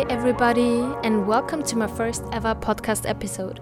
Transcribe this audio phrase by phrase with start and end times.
[0.00, 3.60] Hi, everybody, and welcome to my first ever podcast episode.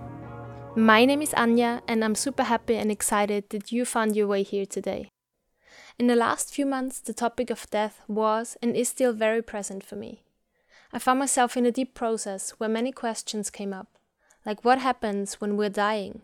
[0.76, 4.44] My name is Anya, and I'm super happy and excited that you found your way
[4.44, 5.10] here today.
[5.98, 9.82] In the last few months, the topic of death was and is still very present
[9.82, 10.22] for me.
[10.92, 13.98] I found myself in a deep process where many questions came up,
[14.46, 16.22] like what happens when we're dying?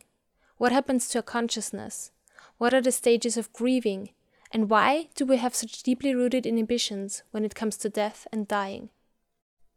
[0.58, 2.12] What happens to our consciousness?
[2.58, 4.10] What are the stages of grieving?
[4.52, 8.46] And why do we have such deeply rooted inhibitions when it comes to death and
[8.46, 8.90] dying?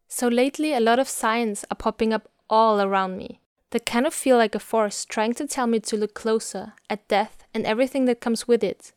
[0.08, 4.14] So lately, a lot of signs are popping up all around me that kind of
[4.14, 8.06] feel like a force trying to tell me to look closer at death and everything
[8.06, 8.94] that comes with it.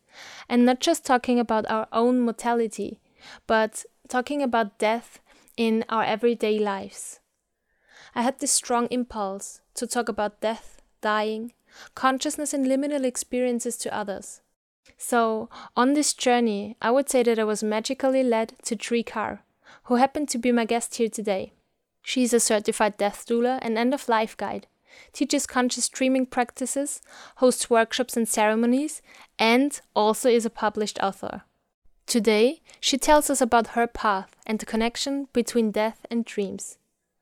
[0.48, 3.00] And not just talking about our own mortality,
[3.46, 5.20] but talking about death
[5.56, 7.20] in our everyday lives.
[8.14, 11.52] I had this strong impulse to talk about death, dying,
[11.94, 14.40] consciousness, and liminal experiences to others.
[14.96, 19.44] So, on this journey, I would say that I was magically led to Tree Carr,
[19.90, 21.52] who happened to be my guest here today.
[22.00, 24.68] She is a certified death doula and end of life guide,
[25.12, 27.02] teaches conscious dreaming practices,
[27.38, 29.02] hosts workshops and ceremonies,
[29.36, 31.42] and also is a published author.
[32.06, 36.78] Today, she tells us about her path and the connection between death and dreams.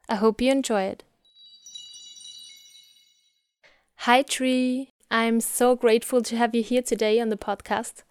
[0.07, 1.05] I hope you enjoy it.
[4.01, 4.93] Hi, Tree.
[5.11, 8.03] I'm so grateful to have you here today on the podcast.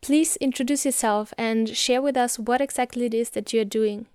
[0.00, 4.06] Please introduce yourself and share with us what exactly it is that you're doing.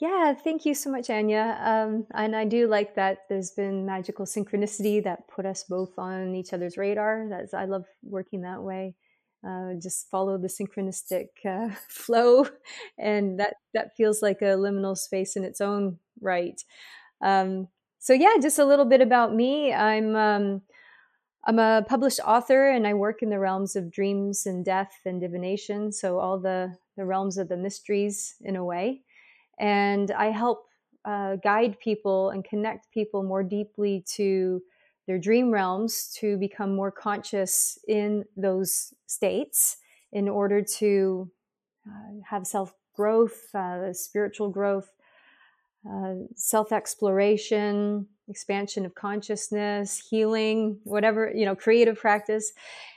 [0.00, 1.56] Yeah, thank you so much, Anya.
[1.62, 6.34] Um, and I do like that there's been magical synchronicity that put us both on
[6.34, 7.26] each other's radar.
[7.30, 8.96] That's I love working that way.
[9.46, 12.46] Uh, just follow the synchronistic uh, flow,
[12.98, 16.60] and that that feels like a liminal space in its own right.
[17.22, 17.68] Um,
[17.98, 19.72] so yeah, just a little bit about me.
[19.72, 20.62] I'm um,
[21.46, 25.20] I'm a published author and I work in the realms of dreams and death and
[25.20, 25.92] divination.
[25.92, 29.02] So, all the, the realms of the mysteries in a way.
[29.58, 30.66] And I help
[31.04, 34.62] uh, guide people and connect people more deeply to
[35.06, 39.76] their dream realms to become more conscious in those states
[40.12, 41.30] in order to
[41.86, 44.90] uh, have self growth, uh, spiritual growth,
[45.88, 52.52] uh, self exploration, expansion of consciousness, healing, whatever, you know, creative practice.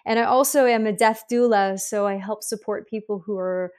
[0.06, 1.80] And I also am a death doula.
[1.80, 3.72] So I help support people who are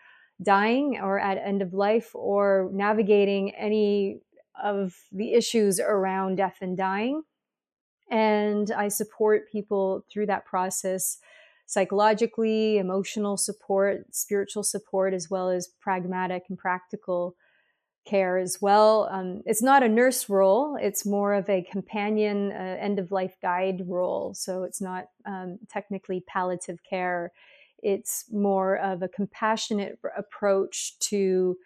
[0.43, 4.21] dying or at end of life or navigating any
[4.63, 7.23] of the issues around death and dying.
[8.11, 11.19] And I support people through that process
[11.67, 17.37] psychologically, emotional support, spiritual support, as well as pragmatic and practical
[18.09, 19.09] care as well.
[19.11, 23.37] Um, it's not a nurse role, it's more of a companion uh, end of life
[23.43, 24.35] guide role.
[24.35, 27.33] So it's not um, technically palliative care,
[27.83, 31.57] it's more of a compassionate approach to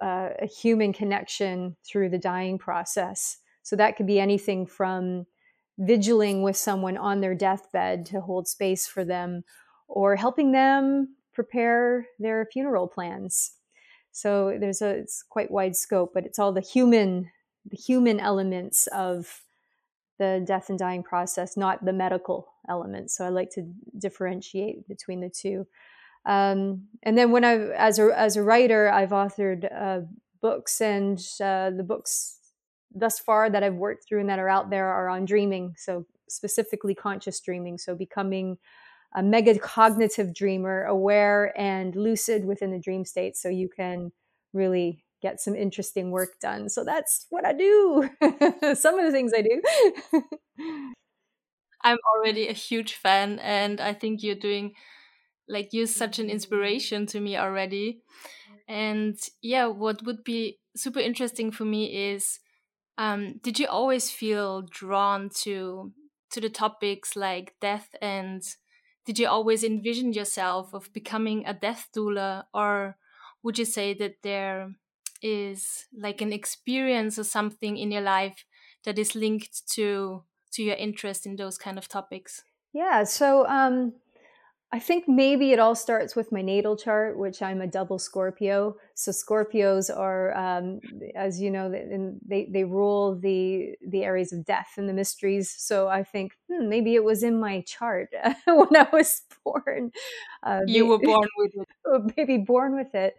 [0.00, 3.38] uh, a human connection through the dying process.
[3.62, 5.26] So that could be anything from
[5.78, 9.44] vigiling with someone on their deathbed to hold space for them
[9.88, 13.52] or helping them prepare their funeral plans
[14.12, 17.30] so there's a it's quite wide scope, but it's all the human
[17.70, 19.42] the human elements of
[20.18, 23.16] the death and dying process, not the medical elements.
[23.16, 25.66] So I like to differentiate between the two.
[26.26, 30.00] Um, and then when I, as a as a writer, I've authored uh,
[30.40, 32.38] books, and uh, the books
[32.94, 35.74] thus far that I've worked through and that are out there are on dreaming.
[35.78, 37.78] So specifically conscious dreaming.
[37.78, 38.58] So becoming
[39.14, 44.12] a metacognitive dreamer, aware and lucid within the dream state, so you can
[44.52, 46.68] really get some interesting work done.
[46.68, 48.08] So that's what I do.
[48.74, 49.62] some of the things I do.
[51.82, 54.74] I'm already a huge fan, and I think you're doing
[55.48, 58.02] like you're such an inspiration to me already.
[58.68, 62.40] And yeah, what would be super interesting for me is
[62.98, 65.92] um, did you always feel drawn to
[66.32, 68.42] to the topics like death and
[69.10, 72.96] did you always envision yourself of becoming a death doula or
[73.42, 74.72] would you say that there
[75.20, 78.44] is like an experience or something in your life
[78.84, 80.22] that is linked to
[80.52, 82.44] to your interest in those kind of topics?
[82.72, 83.94] Yeah so um
[84.72, 88.76] I think maybe it all starts with my natal chart, which I'm a double Scorpio.
[88.94, 90.80] So Scorpios are, um,
[91.16, 95.52] as you know, they they rule the the areas of death and the mysteries.
[95.58, 98.10] So I think hmm, maybe it was in my chart
[98.46, 99.90] when I was born.
[100.44, 101.68] Uh, you were born with it.
[101.84, 103.14] Oh, maybe born with it.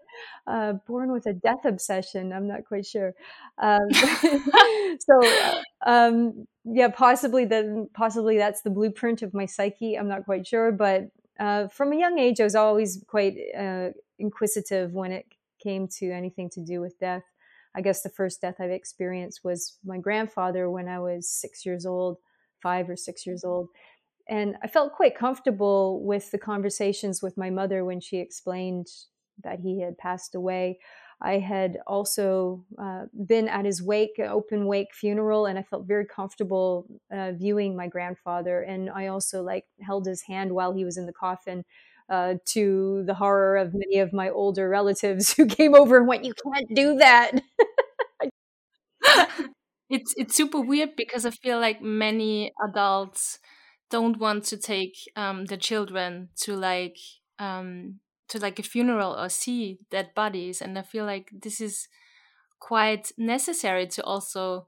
[0.47, 2.31] Uh, born with a death obsession.
[2.31, 3.13] I'm not quite sure.
[3.57, 9.95] Um, so uh, um, yeah, possibly the possibly that's the blueprint of my psyche.
[9.95, 11.09] I'm not quite sure, but
[11.41, 13.89] uh, from a young age, I was always quite uh,
[14.19, 15.25] inquisitive when it
[15.61, 17.23] came to anything to do with death.
[17.75, 21.83] I guess the first death I've experienced was my grandfather when I was six years
[21.83, 22.17] old,
[22.61, 23.69] five or six years old.
[24.29, 28.85] And I felt quite comfortable with the conversations with my mother when she explained
[29.43, 30.77] that he had passed away.
[31.21, 36.05] I had also uh, been at his wake, open wake funeral, and I felt very
[36.05, 38.61] comfortable uh, viewing my grandfather.
[38.61, 41.63] And I also like held his hand while he was in the coffin.
[42.09, 46.25] Uh, to the horror of many of my older relatives who came over and went,
[46.25, 47.31] "You can't do that."
[49.89, 53.39] it's it's super weird because I feel like many adults
[53.89, 56.97] don't want to take um, the children to like
[57.39, 57.99] um,
[58.31, 61.87] to like a funeral or see dead bodies and i feel like this is
[62.59, 64.67] quite necessary to also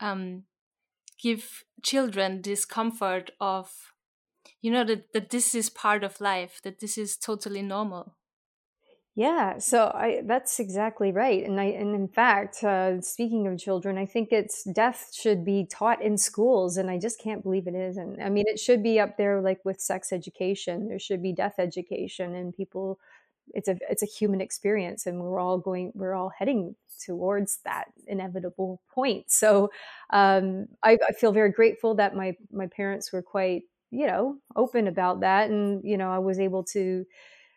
[0.00, 0.44] um,
[1.18, 3.92] give children this comfort of
[4.60, 8.14] you know that, that this is part of life that this is totally normal
[9.14, 11.44] yeah, so I that's exactly right.
[11.44, 15.66] And I and in fact, uh, speaking of children, I think it's death should be
[15.70, 18.22] taught in schools, and I just can't believe it isn't.
[18.22, 20.88] I mean, it should be up there like with sex education.
[20.88, 22.98] There should be death education, and people.
[23.54, 25.92] It's a it's a human experience, and we're all going.
[25.94, 26.74] We're all heading
[27.04, 29.30] towards that inevitable point.
[29.30, 29.70] So
[30.10, 34.86] um, I, I feel very grateful that my my parents were quite you know open
[34.88, 37.04] about that, and you know I was able to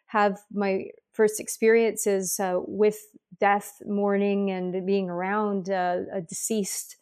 [0.08, 3.00] have my first experiences uh, with
[3.40, 6.98] death, mourning, and being around uh, a deceased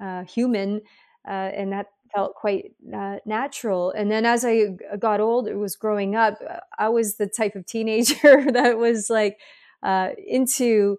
[0.00, 0.80] uh, human,
[1.28, 3.90] uh, and that felt quite uh, natural.
[3.92, 6.38] And then as I got older, was growing up,
[6.78, 9.38] I was the type of teenager that was like
[9.82, 10.96] uh, into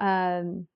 [0.00, 0.66] um,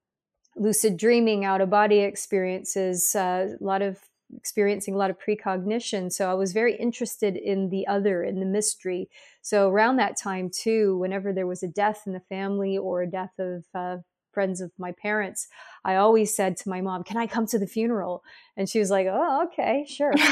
[0.56, 3.98] lucid dreaming, out of body experiences, a lot of
[4.34, 6.10] experiencing a lot of precognition.
[6.10, 9.08] So I was very interested in the other, in the mystery.
[9.42, 13.10] So around that time too, whenever there was a death in the family or a
[13.10, 13.98] death of uh,
[14.32, 15.48] friends of my parents,
[15.84, 18.22] I always said to my mom, "Can I come to the funeral?"
[18.56, 20.12] And she was like, "Oh, okay, sure."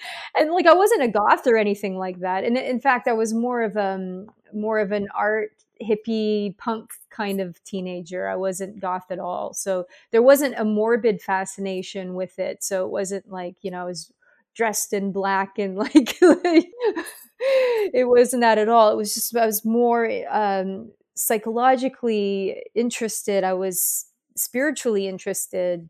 [0.36, 2.44] and like I wasn't a goth or anything like that.
[2.44, 5.52] And in fact, I was more of um more of an art
[5.82, 8.28] hippie punk kind of teenager.
[8.28, 9.54] I wasn't goth at all.
[9.54, 12.62] So there wasn't a morbid fascination with it.
[12.62, 14.12] So it wasn't like, you know, I was
[14.54, 18.90] dressed in black and like it wasn't that at all.
[18.90, 23.44] It was just I was more um, psychologically interested.
[23.44, 25.88] I was spiritually interested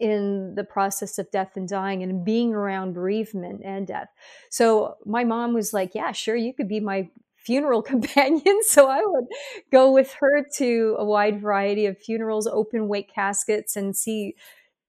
[0.00, 4.08] in the process of death and dying and being around bereavement and death.
[4.50, 7.08] So my mom was like, "Yeah, sure, you could be my
[7.38, 9.26] funeral companion." So I would
[9.72, 14.34] go with her to a wide variety of funerals, open wake caskets, and see,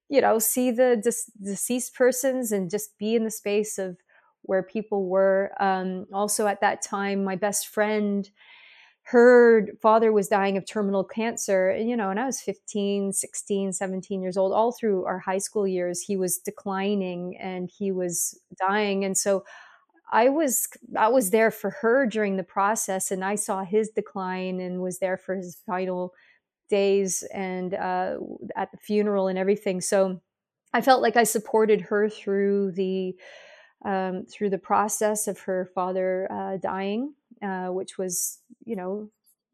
[0.09, 1.01] you know, see the
[1.43, 3.97] deceased persons and just be in the space of
[4.43, 5.51] where people were.
[5.59, 8.29] Um, also, at that time, my best friend,
[9.03, 11.69] her father was dying of terminal cancer.
[11.69, 14.53] And, you know, and I was 15, 16, 17 years old.
[14.53, 19.03] All through our high school years, he was declining and he was dying.
[19.03, 19.43] And so
[20.11, 20.67] I was
[20.97, 24.99] I was there for her during the process, and I saw his decline and was
[24.99, 26.13] there for his final
[26.69, 28.17] days and uh,
[28.55, 29.81] at the funeral and everything.
[29.81, 30.21] So
[30.73, 33.15] I felt like I supported her through the
[33.85, 39.09] um, through the process of her father uh, dying, uh, which was, you know,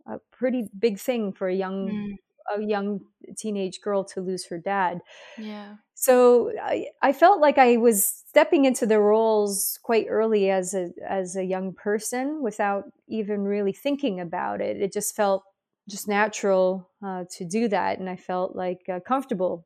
[0.08, 2.16] a pretty big thing for a young mm.
[2.54, 3.02] A young
[3.38, 5.00] teenage girl to lose her dad.
[5.38, 5.76] Yeah.
[5.94, 10.90] So I, I felt like I was stepping into the roles quite early as a
[11.08, 14.82] as a young person without even really thinking about it.
[14.82, 15.44] It just felt
[15.90, 19.66] just natural uh, to do that, and I felt like uh, comfortable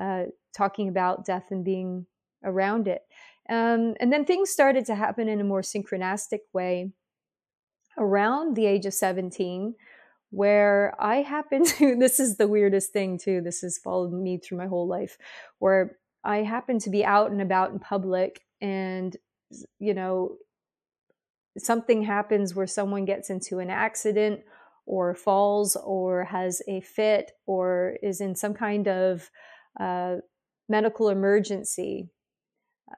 [0.00, 0.24] uh,
[0.56, 2.06] talking about death and being
[2.44, 3.02] around it.
[3.48, 6.92] Um, and then things started to happen in a more synchronistic way
[7.96, 9.74] around the age of 17,
[10.30, 14.58] where I happened to, this is the weirdest thing too, this has followed me through
[14.58, 15.18] my whole life,
[15.58, 19.16] where I happened to be out and about in public and,
[19.78, 20.36] you know,
[21.56, 24.40] something happens where someone gets into an accident
[24.86, 29.30] or falls or has a fit or is in some kind of
[29.78, 30.16] uh,
[30.68, 32.08] medical emergency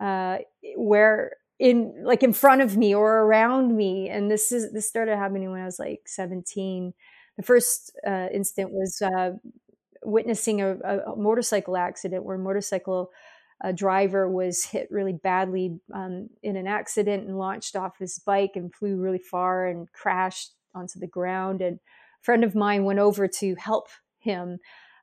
[0.00, 0.38] uh,
[0.76, 5.16] where in like in front of me or around me and this is this started
[5.16, 6.94] happening when i was like 17
[7.40, 8.28] the first uh,
[8.70, 9.30] was uh,
[10.04, 13.10] witnessing a, a, motorcycle accident where a motorcycle
[13.64, 18.52] uh, driver was hit really badly um, in an accident and launched off his bike
[18.56, 21.62] and flew really far and crashed onto the ground.
[21.62, 24.58] And a friend of mine went over to help him.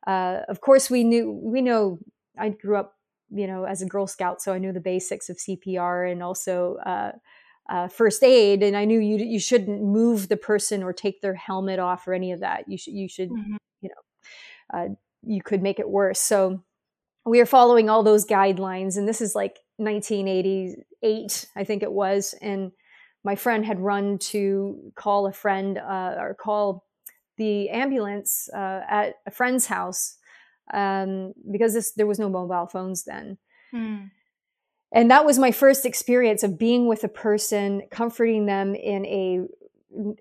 [0.06, 2.00] Uh, of course we knew we know
[2.38, 2.94] i grew up
[3.29, 6.77] you know, as a Girl Scout, so I knew the basics of CPR and also
[7.70, 11.36] uh, first aid, and I knew you you shouldn't move the person or take their
[11.36, 12.68] helmet off or any of that.
[12.68, 13.56] You should you should mm-hmm.
[13.82, 14.80] you know.
[14.80, 14.88] uh,
[15.24, 16.20] you could make it worse.
[16.20, 16.64] So
[17.26, 22.34] we are following all those guidelines, and this is like 1988, I think it was,
[22.42, 22.72] and
[23.24, 26.86] my friend had run to call a friend uh, or call
[27.38, 30.18] the ambulance uh, at a friend's house
[30.74, 33.38] um, because this, there was no mobile phones then.
[33.72, 34.06] Hmm.
[34.94, 39.41] And that was my first experience of being with a person, comforting them in a,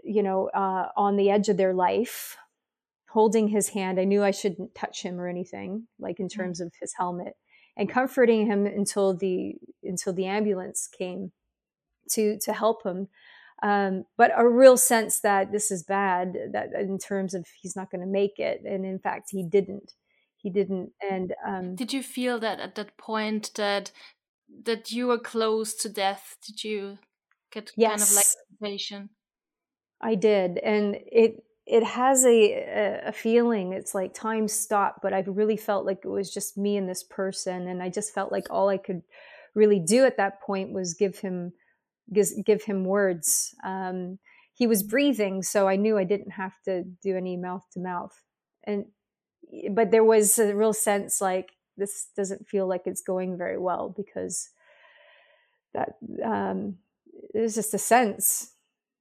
[0.02, 2.36] you know, uh, on the edge of their life,
[3.10, 4.00] holding his hand.
[4.00, 6.40] I knew I shouldn't touch him or anything, like in hmm.
[6.40, 7.34] terms of his helmet,
[7.76, 9.54] and comforting him until the
[9.84, 11.32] until the ambulance came
[12.10, 13.08] to to help him.
[13.62, 17.90] Um, but a real sense that this is bad, that in terms of he's not
[17.90, 19.92] going to make it, and in fact he didn't
[20.46, 23.90] he didn't and um, did you feel that at that point that
[24.64, 26.98] that you were close to death did you
[27.52, 27.90] get yes.
[27.90, 28.26] kind of like
[28.60, 29.10] sensation
[30.00, 35.20] i did and it it has a, a feeling it's like time stopped but i
[35.26, 38.46] really felt like it was just me and this person and i just felt like
[38.50, 39.02] all i could
[39.54, 41.52] really do at that point was give him
[42.12, 44.18] give, give him words um,
[44.54, 48.22] he was breathing so i knew i didn't have to do any mouth to mouth
[48.64, 48.86] and
[49.70, 53.94] but there was a real sense like this doesn't feel like it's going very well
[53.96, 54.50] because
[55.74, 56.76] that um,
[57.32, 58.52] there's just a sense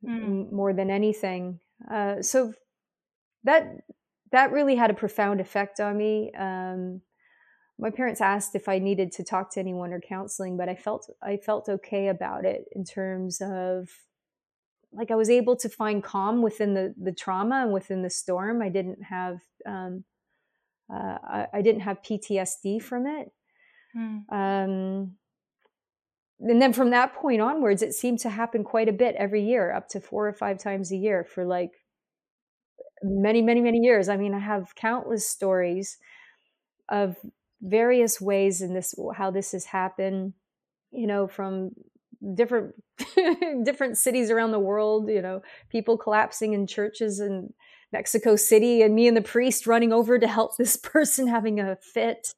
[0.03, 0.51] mm.
[0.51, 1.59] more than anything.
[1.91, 2.53] Uh, so
[3.43, 3.81] that
[4.31, 6.31] that really had a profound effect on me.
[6.37, 7.01] Um,
[7.77, 11.09] my parents asked if I needed to talk to anyone or counseling, but I felt
[11.21, 13.89] I felt okay about it in terms of
[14.93, 18.61] like I was able to find calm within the the trauma and within the storm.
[18.61, 20.03] I didn't have um,
[20.93, 23.31] uh, I, I, didn't have PTSD from it.
[23.93, 24.17] Hmm.
[24.29, 25.11] Um,
[26.39, 29.73] and then from that point onwards, it seemed to happen quite a bit every year,
[29.73, 31.71] up to four or five times a year for like
[33.01, 34.09] many, many, many years.
[34.09, 35.97] I mean, I have countless stories
[36.89, 37.15] of
[37.61, 40.33] various ways in this how this has happened.
[40.91, 41.71] You know, from
[42.35, 42.75] different
[43.63, 45.09] different cities around the world.
[45.09, 47.53] You know, people collapsing in churches and
[47.95, 51.77] Mexico City and me and the priest running over to help this person having a
[51.77, 52.33] fit.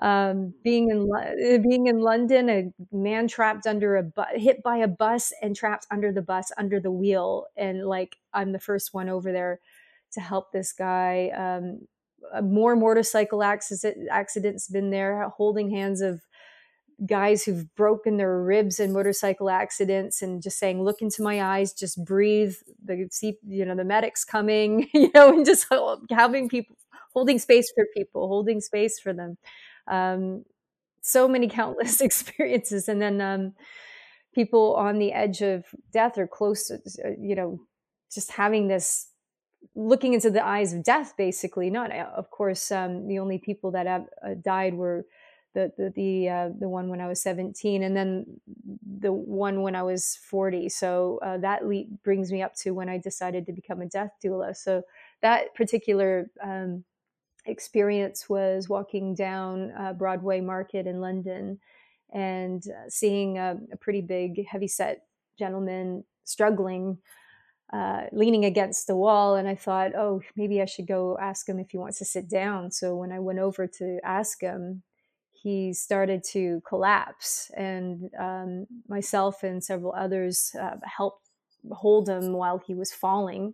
[0.00, 4.78] Um, being in uh, being in London, a man trapped under a bu- hit by
[4.78, 8.92] a bus and trapped under the bus under the wheel, and like I'm the first
[8.92, 9.60] one over there
[10.14, 11.28] to help this guy.
[11.28, 11.86] Um,
[12.42, 16.22] more motorcycle accident, accidents been there, holding hands of
[17.06, 21.72] guys who've broken their ribs in motorcycle accidents and just saying look into my eyes
[21.72, 22.54] just breathe.
[22.84, 25.66] The see you know the medics coming you know and just
[26.10, 26.76] having people
[27.12, 29.38] holding space for people holding space for them.
[29.86, 30.44] Um,
[31.04, 32.88] so many countless experiences.
[32.88, 33.54] And then um,
[34.34, 36.74] people on the edge of death or close to
[37.04, 37.60] uh, you know
[38.12, 39.08] just having this
[39.74, 41.70] looking into the eyes of death basically.
[41.70, 45.06] Not uh, of course um, the only people that have uh, died were
[45.54, 48.26] the the the, uh, the one when I was 17, and then
[49.00, 50.68] the one when I was 40.
[50.68, 54.10] So uh, that leap brings me up to when I decided to become a death
[54.22, 54.56] doula.
[54.56, 54.82] So
[55.22, 56.84] that particular um,
[57.46, 61.58] experience was walking down uh, Broadway Market in London
[62.12, 65.02] and uh, seeing a, a, pretty big, heavy-set
[65.38, 66.98] gentleman struggling.
[67.72, 71.58] Uh, leaning against the wall, and I thought, oh, maybe I should go ask him
[71.58, 72.70] if he wants to sit down.
[72.70, 74.84] So when I went over to ask him,
[75.44, 81.28] he started to collapse, and um, myself and several others uh, helped
[81.70, 83.52] hold him while he was falling.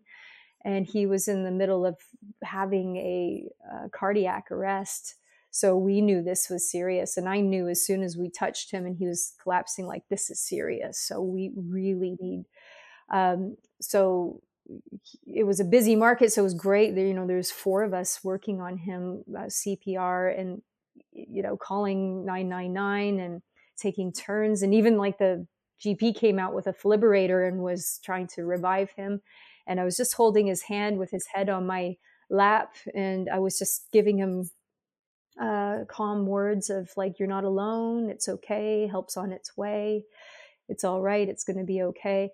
[0.65, 1.97] And he was in the middle of
[2.45, 3.45] having a,
[3.75, 5.17] a cardiac arrest.
[5.51, 7.17] So we knew this was serious.
[7.17, 10.31] And I knew as soon as we touched him and he was collapsing, like, this
[10.31, 10.97] is serious.
[10.97, 12.45] So we really need.
[13.13, 14.43] Um, so
[15.27, 16.31] it was a busy market.
[16.31, 16.95] So it was great.
[16.95, 20.63] There, you know, there's four of us working on him, uh, CPR, and
[21.13, 23.43] you know, calling 999 and
[23.77, 24.63] taking turns.
[24.63, 25.47] And even like the
[25.85, 29.23] GP came out with a defibrillator and was trying to revive him.
[29.67, 31.97] And I was just holding his hand with his head on my
[32.29, 32.75] lap.
[32.95, 34.51] And I was just giving him
[35.41, 38.11] uh, calm words of like, you're not alone.
[38.11, 38.87] It's okay.
[38.87, 40.05] Help's on its way.
[40.69, 41.29] It's all right.
[41.29, 42.31] It's going to be okay.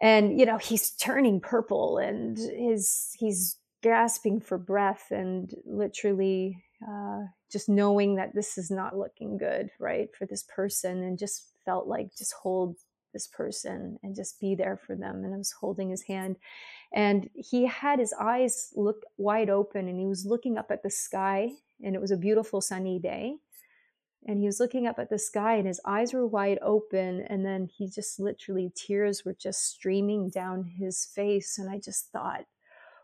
[0.00, 7.22] And, you know, he's turning purple and his, he's gasping for breath and literally uh,
[7.54, 11.86] just knowing that this is not looking good, right, for this person, and just felt
[11.86, 12.76] like just hold
[13.14, 15.24] this person and just be there for them.
[15.24, 16.36] And I was holding his hand,
[16.92, 20.90] and he had his eyes look wide open, and he was looking up at the
[20.90, 23.36] sky, and it was a beautiful sunny day.
[24.26, 27.26] And he was looking up at the sky, and his eyes were wide open.
[27.28, 31.58] And then he just literally, tears were just streaming down his face.
[31.58, 32.46] And I just thought,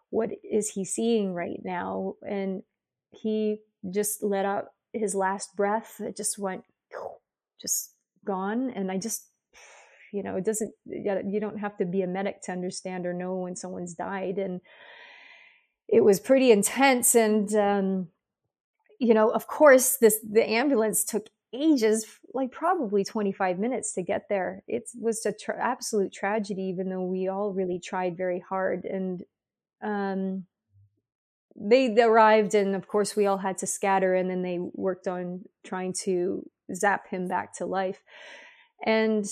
[0.08, 2.14] what is he seeing right now?
[2.26, 2.62] And
[3.10, 3.58] he
[3.90, 6.00] just let out his last breath.
[6.00, 6.64] It just went,
[7.60, 7.94] just
[8.24, 8.70] gone.
[8.70, 9.26] And I just,
[10.12, 13.36] you know, it doesn't, you don't have to be a medic to understand or know
[13.36, 14.38] when someone's died.
[14.38, 14.60] And
[15.88, 17.14] it was pretty intense.
[17.14, 18.08] And, um,
[18.98, 24.28] you know, of course, this, the ambulance took ages, like probably 25 minutes to get
[24.28, 24.62] there.
[24.68, 28.84] It was a tra- absolute tragedy, even though we all really tried very hard.
[28.84, 29.24] And,
[29.82, 30.46] um,
[31.60, 35.42] they arrived and of course we all had to scatter and then they worked on
[35.64, 38.02] trying to zap him back to life.
[38.84, 39.26] And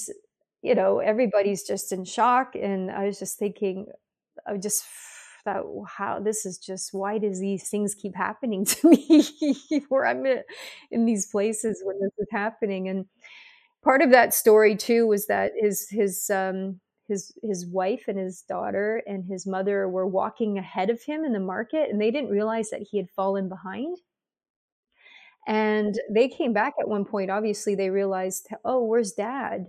[0.62, 3.86] you know everybody's just in shock and i was just thinking
[4.46, 4.84] i just
[5.44, 9.24] thought how this is just why does these things keep happening to me
[9.88, 10.42] where i'm in,
[10.90, 12.88] in these places when this is happening.
[12.88, 13.06] And
[13.82, 18.42] part of that story too was that his his um his his wife and his
[18.42, 22.30] daughter and his mother were walking ahead of him in the market and they didn't
[22.30, 23.96] realize that he had fallen behind.
[25.46, 29.66] And they came back at one point obviously they realized oh where's dad?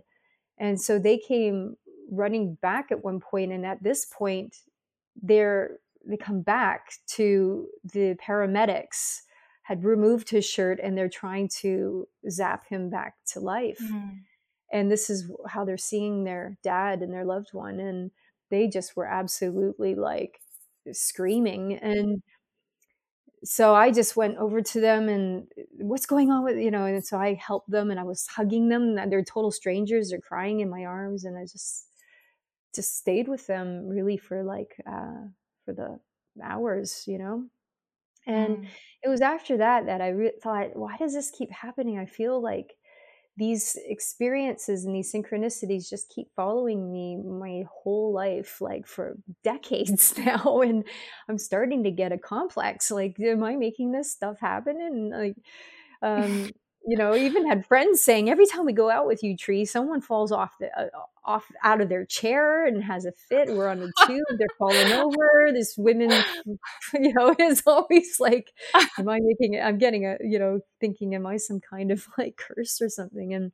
[0.57, 1.77] And so they came
[2.11, 4.57] running back at one point and at this point
[5.21, 9.21] they're they come back to the paramedics
[9.63, 13.79] had removed his shirt and they're trying to zap him back to life.
[13.81, 14.17] Mm-hmm
[14.71, 18.11] and this is how they're seeing their dad and their loved one and
[18.49, 20.39] they just were absolutely like
[20.91, 22.21] screaming and
[23.43, 25.47] so i just went over to them and
[25.77, 28.69] what's going on with you know and so i helped them and i was hugging
[28.69, 31.87] them and they're total strangers they're crying in my arms and i just
[32.73, 35.23] just stayed with them really for like uh
[35.65, 35.99] for the
[36.43, 37.43] hours you know
[38.25, 38.67] and mm.
[39.03, 42.41] it was after that that i re- thought why does this keep happening i feel
[42.41, 42.75] like
[43.39, 50.13] these experiences and these synchronicities just keep following me my whole life like for decades
[50.25, 50.83] now and
[51.29, 54.79] i'm starting to get a complex like am i making this stuff happen?
[54.81, 55.37] And like
[56.01, 56.49] um
[56.85, 60.01] you know even had friends saying every time we go out with you tree someone
[60.01, 60.87] falls off the uh,
[61.25, 64.91] off out of their chair and has a fit we're on the tube they're falling
[64.93, 66.09] over this women
[66.93, 68.51] you know is always like
[68.97, 72.07] am i making it i'm getting a you know thinking am i some kind of
[72.17, 73.33] like curse or something?
[73.33, 73.51] And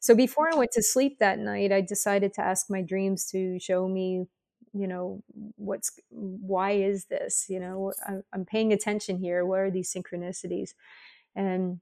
[0.00, 3.58] so before i went to sleep that night i decided to ask my dreams to
[3.60, 4.26] show me
[4.72, 5.22] you know
[5.56, 7.46] what's why is this?
[7.48, 7.92] You know
[8.32, 9.44] i'm paying attention here.
[9.44, 10.74] What are these synchronicities?
[11.34, 11.80] And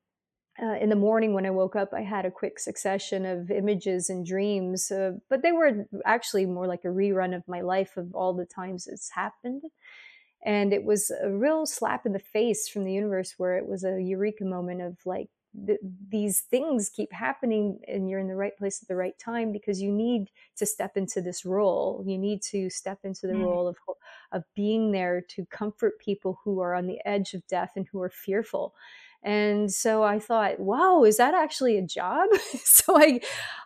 [0.61, 4.11] uh, in the morning when I woke up, I had a quick succession of images
[4.11, 8.15] and dreams, uh, but they were actually more like a rerun of my life of
[8.15, 9.63] all the times it's happened.
[10.45, 13.85] And it was a real slap in the face from the universe where it was
[13.85, 15.29] a eureka moment of like,
[15.67, 19.53] th- these things keep happening and you're in the right place at the right time
[19.53, 22.05] because you need to step into this role.
[22.07, 23.45] You need to step into the mm.
[23.45, 23.77] role of,
[24.33, 28.01] of being there to comfort people who are on the edge of death and who
[28.03, 28.75] are fearful
[29.23, 32.29] and so I thought, wow, is that actually a job?
[32.65, 33.21] so I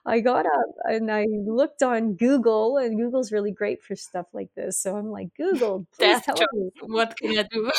[0.07, 4.49] I got up and I looked on Google and Google's really great for stuff like
[4.57, 4.79] this.
[4.79, 6.71] So I'm like, Google, please tell me.
[6.81, 7.71] What can I do?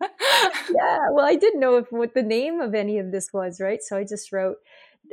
[0.00, 3.82] yeah, well, I didn't know if what the name of any of this was, right?
[3.82, 4.58] So I just wrote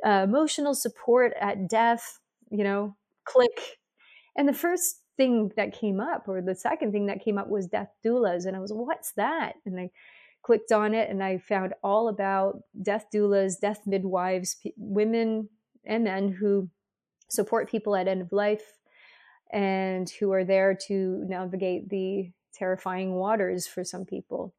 [0.05, 2.19] uh, emotional support at death,
[2.51, 3.79] you know, click.
[4.37, 7.67] And the first thing that came up or the second thing that came up was
[7.67, 9.53] death doulas and I was what's that?
[9.65, 9.89] And I
[10.45, 15.49] clicked on it and I found all about death doulas, death midwives, p- women
[15.83, 16.69] and men who
[17.29, 18.77] support people at end of life
[19.51, 24.53] and who are there to navigate the terrifying waters for some people.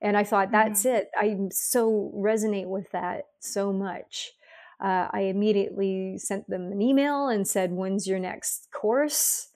[0.00, 0.96] And I thought, that's mm-hmm.
[0.96, 1.10] it.
[1.16, 4.32] I so resonate with that so much.
[4.82, 9.49] Uh, I immediately sent them an email and said, When's your next course?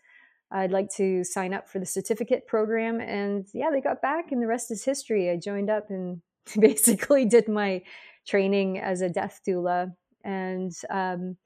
[0.51, 3.01] I'd like to sign up for the certificate program.
[3.01, 5.31] And yeah, they got back, and the rest is history.
[5.31, 6.23] I joined up and
[6.59, 7.83] basically did my
[8.27, 9.93] training as a death doula.
[10.23, 11.37] And um,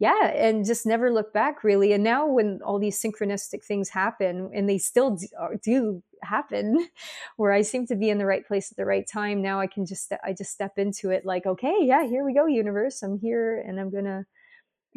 [0.00, 1.92] yeah, and just never look back really.
[1.92, 6.88] And now, when all these synchronistic things happen, and they still uh, do happen,
[7.36, 9.66] where I seem to be in the right place at the right time, now I
[9.66, 13.02] can just I just step into it like, okay, yeah, here we go, universe.
[13.02, 14.26] I'm here, and I'm gonna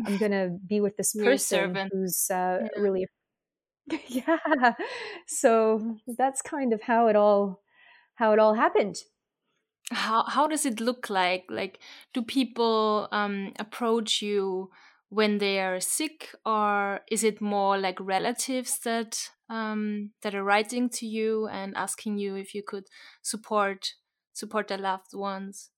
[0.05, 2.81] I'm gonna be with this person who's uh, yeah.
[2.81, 3.07] really
[4.07, 4.73] yeah.
[5.27, 7.61] So that's kind of how it all
[8.15, 8.97] how it all happened.
[9.91, 11.45] How how does it look like?
[11.49, 11.79] Like
[12.13, 14.71] do people um approach you
[15.09, 20.89] when they are sick or is it more like relatives that um that are writing
[20.89, 22.85] to you and asking you if you could
[23.21, 23.93] support
[24.33, 25.71] support their loved ones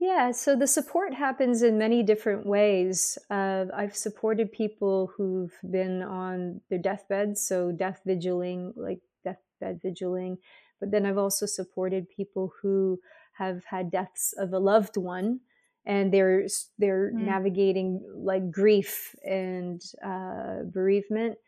[0.00, 3.18] yeah, so the support happens in many different ways.
[3.28, 10.38] Uh, I've supported people who've been on their deathbeds, so death vigiling, like deathbed vigiling.
[10.80, 12.98] But then I've also supported people who
[13.34, 15.40] have had deaths of a loved one
[15.86, 16.46] and they're
[16.78, 17.24] they're mm.
[17.24, 21.38] navigating like grief and uh, bereavement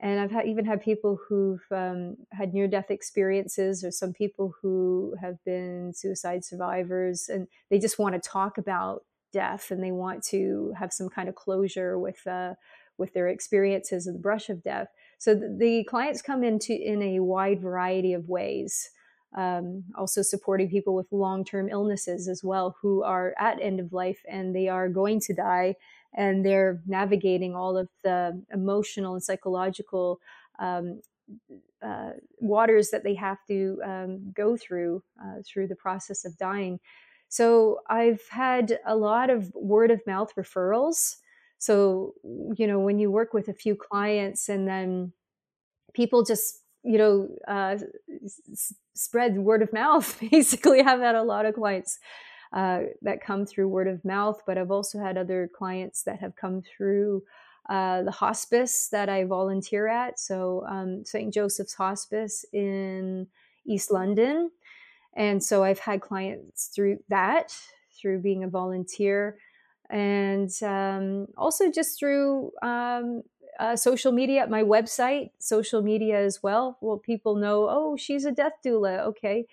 [0.00, 5.14] and I've even had people who've um, had near death experiences, or some people who
[5.20, 10.22] have been suicide survivors, and they just want to talk about death and they want
[10.24, 12.54] to have some kind of closure with uh,
[12.96, 14.88] with their experiences of the brush of death.
[15.18, 18.90] So the, the clients come into in a wide variety of ways.
[19.36, 24.20] Um, also supporting people with long-term illnesses as well who are at end of life
[24.26, 25.74] and they are going to die
[26.14, 30.20] and they're navigating all of the emotional and psychological
[30.58, 31.02] um,
[31.82, 32.10] uh,
[32.40, 36.80] waters that they have to um, go through uh, through the process of dying.
[37.28, 41.16] So I've had a lot of word of mouth referrals.
[41.58, 45.12] So you know when you work with a few clients and then
[45.92, 47.76] people just you know uh,
[48.98, 50.18] spread word of mouth.
[50.30, 51.98] Basically, I've had a lot of clients
[52.52, 56.34] uh, that come through word of mouth, but I've also had other clients that have
[56.36, 57.22] come through
[57.68, 60.18] uh, the hospice that I volunteer at.
[60.18, 61.32] So, um, St.
[61.32, 63.26] Joseph's Hospice in
[63.66, 64.50] East London.
[65.14, 67.54] And so I've had clients through that,
[68.00, 69.38] through being a volunteer,
[69.90, 73.22] and um, also just through um,
[73.58, 76.78] uh, social media, my website, social media as well.
[76.80, 79.00] Well, people know, oh, she's a death doula.
[79.06, 79.46] Okay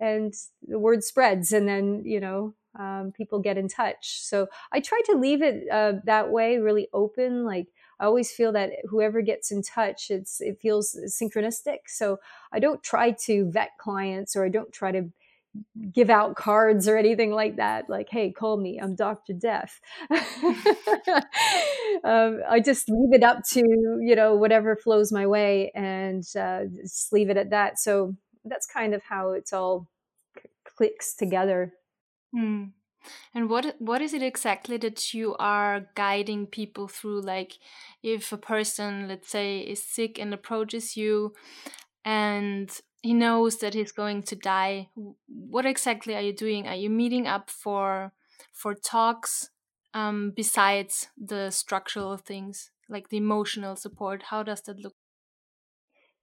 [0.00, 4.78] and the word spreads and then you know um, people get in touch so i
[4.80, 7.66] try to leave it uh, that way really open like
[7.98, 12.18] i always feel that whoever gets in touch it's it feels synchronistic so
[12.52, 15.10] i don't try to vet clients or i don't try to
[15.92, 19.80] give out cards or anything like that like hey call me i'm dr death
[22.04, 23.60] um, i just leave it up to
[24.00, 28.66] you know whatever flows my way and uh, just leave it at that so that's
[28.66, 29.88] kind of how it's all
[30.78, 31.74] clicks together.
[32.34, 32.72] Mm.
[33.34, 37.22] And what what is it exactly that you are guiding people through?
[37.22, 37.54] Like,
[38.02, 41.34] if a person, let's say, is sick and approaches you,
[42.04, 42.70] and
[43.02, 44.88] he knows that he's going to die,
[45.26, 46.66] what exactly are you doing?
[46.66, 48.12] Are you meeting up for
[48.52, 49.50] for talks
[49.94, 54.24] um, besides the structural things, like the emotional support?
[54.24, 54.94] How does that look?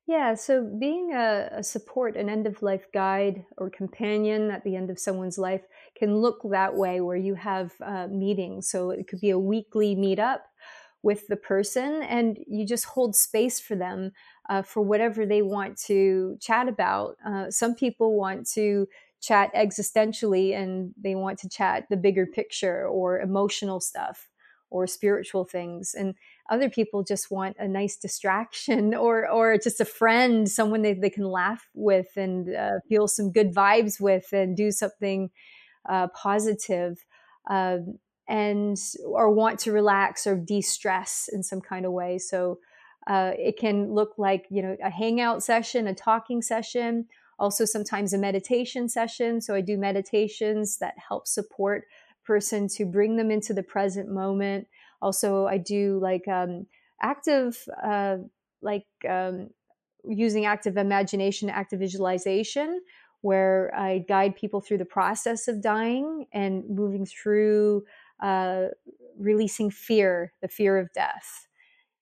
[0.07, 4.75] Yeah, so being a, a, support, an end of life guide or companion at the
[4.75, 5.63] end of someone's life
[5.97, 8.69] can look that way where you have uh, meetings.
[8.69, 10.41] So it could be a weekly meetup
[11.01, 14.11] with the person and you just hold space for them
[14.49, 17.17] uh, for whatever they want to chat about.
[17.25, 18.87] Uh, some people want to
[19.21, 24.29] chat existentially and they want to chat the bigger picture or emotional stuff
[24.69, 25.95] or spiritual things.
[25.97, 26.15] And
[26.49, 31.09] other people just want a nice distraction or or just a friend someone they, they
[31.09, 35.29] can laugh with and uh, feel some good vibes with and do something
[35.87, 37.05] uh, positive,
[37.49, 37.77] uh,
[38.27, 42.57] and or want to relax or de-stress in some kind of way so
[43.07, 48.13] uh, it can look like you know a hangout session a talking session also sometimes
[48.13, 49.41] a meditation session.
[49.41, 51.85] So i do meditations that help support
[52.23, 54.67] person to bring them into the present moment.
[55.01, 56.67] Also i do like um,
[57.01, 58.17] active uh,
[58.61, 59.49] like um,
[60.07, 62.81] using active imagination active visualization
[63.21, 67.83] where i guide people through the process of dying and moving through
[68.21, 68.65] uh,
[69.17, 71.47] releasing fear the fear of death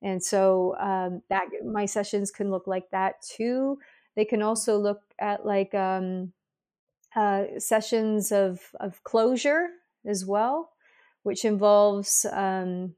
[0.04, 3.80] and so um, that my sessions can look like that too.
[4.16, 6.34] They can also look at like um,
[7.16, 9.70] uh, sessions of, of closure
[10.06, 10.74] as well
[11.24, 12.94] which involves um,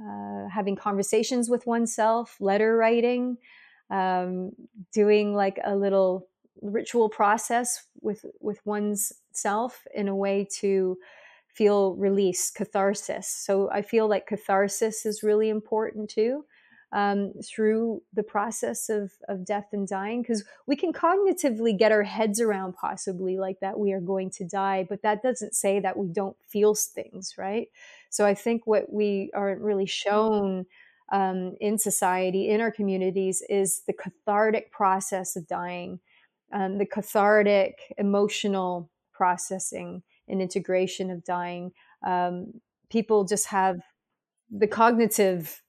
[0.00, 3.38] uh, having conversations with oneself, letter writing,
[3.90, 4.52] um,
[4.92, 6.28] doing like a little
[6.60, 10.96] ritual process with with one's self in a way to
[11.52, 13.28] feel release, catharsis.
[13.28, 16.44] So I feel like catharsis is really important too
[16.92, 22.02] um, through the process of, of death and dying because we can cognitively get our
[22.02, 25.96] heads around possibly like that we are going to die but that doesn't say that
[25.96, 27.68] we don't feel things right
[28.10, 30.66] so i think what we aren't really shown
[31.12, 35.98] um, in society in our communities is the cathartic process of dying
[36.52, 41.72] um, the cathartic emotional processing and integration of dying
[42.06, 42.52] um,
[42.90, 43.80] people just have
[44.50, 45.62] the cognitive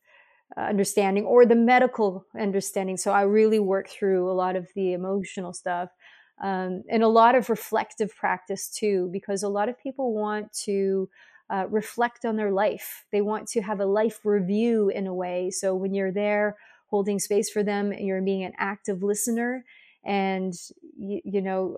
[0.58, 2.98] uh, understanding or the medical understanding.
[2.98, 5.90] So I really work through a lot of the emotional stuff
[6.42, 11.10] um, and a lot of reflective practice too, because a lot of people want to
[11.50, 13.06] uh, reflect on their life.
[13.12, 15.50] They want to have a life review in a way.
[15.50, 19.66] So when you're there holding space for them, and you're being an active listener
[20.06, 20.54] and
[20.98, 21.78] you, you know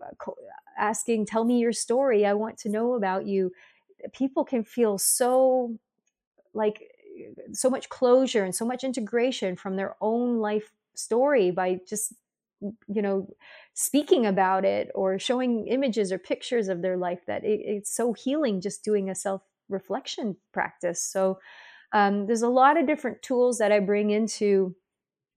[0.77, 3.51] asking tell me your story i want to know about you.
[4.13, 5.77] People can feel so
[6.53, 6.83] like
[7.53, 12.13] so much closure and so much integration from their own life story by just
[12.87, 13.27] you know
[13.73, 18.13] speaking about it or showing images or pictures of their life that it, it's so
[18.13, 21.01] healing just doing a self reflection practice.
[21.01, 21.39] So
[21.93, 24.75] um, there's a lot of different tools that i bring into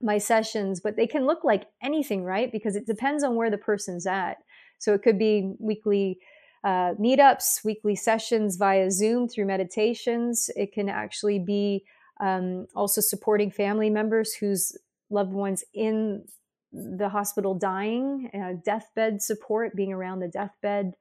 [0.01, 3.59] my sessions but they can look like anything right because it depends on where the
[3.59, 4.39] person's at
[4.79, 6.19] so it could be weekly
[6.65, 10.51] uh, meetups, weekly sessions via Zoom through meditations.
[10.57, 11.85] It can actually be
[12.21, 14.77] um, also supporting family members whose
[15.11, 16.25] loved ones in
[16.73, 20.95] the hospital dying, uh, deathbed support, being around the deathbed,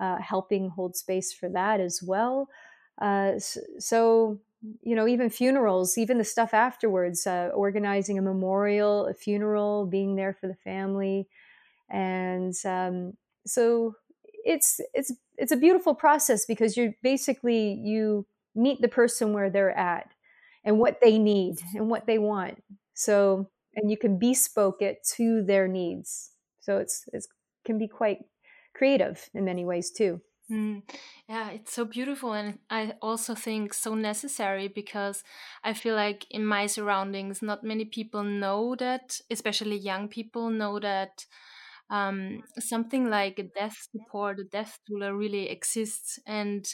[0.00, 2.48] uh, helping hold space for that as well.
[3.00, 3.32] Uh,
[3.78, 4.38] so,
[4.82, 10.16] you know, even funerals, even the stuff afterwards, uh, organizing a memorial, a funeral, being
[10.16, 11.28] there for the family.
[11.90, 13.14] And um,
[13.46, 13.96] so
[14.44, 19.76] it's it's it's a beautiful process because you're basically you meet the person where they're
[19.76, 20.10] at
[20.64, 22.62] and what they need and what they want.
[22.94, 26.30] So and you can bespoke it to their needs.
[26.60, 27.24] So it's it
[27.64, 28.20] can be quite
[28.74, 30.82] creative in many ways too Mm,
[31.26, 35.24] yeah, it's so beautiful, and I also think so necessary because
[35.62, 40.78] I feel like in my surroundings, not many people know that, especially young people know
[40.80, 41.24] that
[41.90, 46.18] um, something like a death support, a death doula really exists.
[46.26, 46.66] And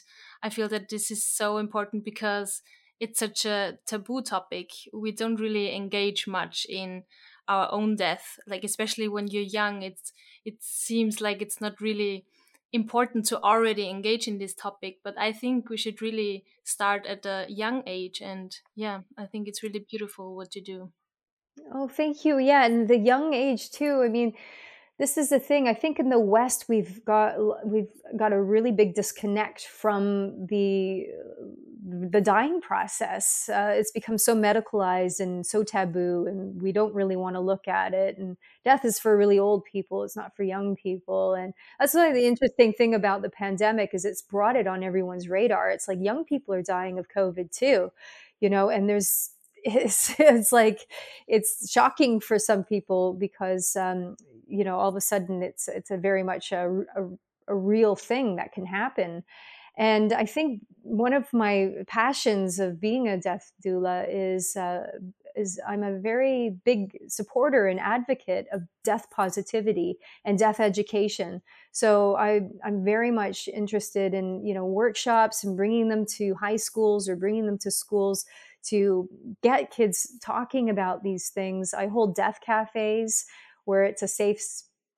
[0.42, 2.62] I feel that this is so important because
[2.98, 4.70] it's such a taboo topic.
[4.92, 7.04] We don't really engage much in
[7.48, 8.38] our own death.
[8.46, 10.12] Like especially when you're young, it's
[10.44, 12.24] it seems like it's not really
[12.72, 15.00] important to already engage in this topic.
[15.02, 18.20] But I think we should really start at a young age.
[18.20, 20.92] And yeah, I think it's really beautiful what you do.
[21.72, 22.38] Oh, thank you.
[22.38, 24.02] Yeah, and the young age too.
[24.02, 24.34] I mean,
[25.00, 25.66] this is the thing.
[25.66, 31.06] I think in the West we've got we've got a really big disconnect from the
[31.82, 33.48] the dying process.
[33.48, 37.66] Uh, it's become so medicalized and so taboo, and we don't really want to look
[37.66, 38.18] at it.
[38.18, 41.32] And death is for really old people; it's not for young people.
[41.32, 45.30] And that's like the interesting thing about the pandemic is it's brought it on everyone's
[45.30, 45.70] radar.
[45.70, 47.90] It's like young people are dying of COVID too,
[48.40, 49.30] you know, and there's
[49.64, 50.88] it's, like
[51.28, 55.90] it's shocking for some people because um, you know all of a sudden it's it's
[55.90, 57.02] a very much a, a,
[57.48, 59.22] a real thing that can happen.
[59.76, 64.86] And i think one of my passions of being a death doula is uh,
[65.36, 71.42] is i'm a very big supporter and advocate of death positivity and death education.
[71.72, 76.56] So I, i'm very much interested in you know workshops and bringing them to high
[76.56, 78.26] schools or bringing them to schools
[78.62, 79.08] to
[79.42, 83.26] get kids talking about these things i hold death cafes
[83.64, 84.40] where it's a safe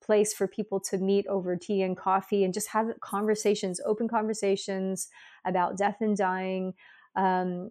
[0.03, 5.07] place for people to meet over tea and coffee and just have conversations, open conversations
[5.45, 6.73] about death and dying.
[7.15, 7.69] Um,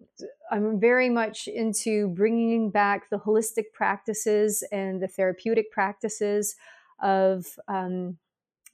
[0.51, 6.55] I'm very much into bringing back the holistic practices and the therapeutic practices
[7.01, 8.17] of um,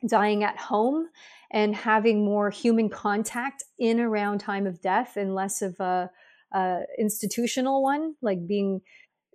[0.07, 1.09] dying at home
[1.51, 6.09] and having more human contact in around time of death and less of a,
[6.51, 8.81] a institutional one, like being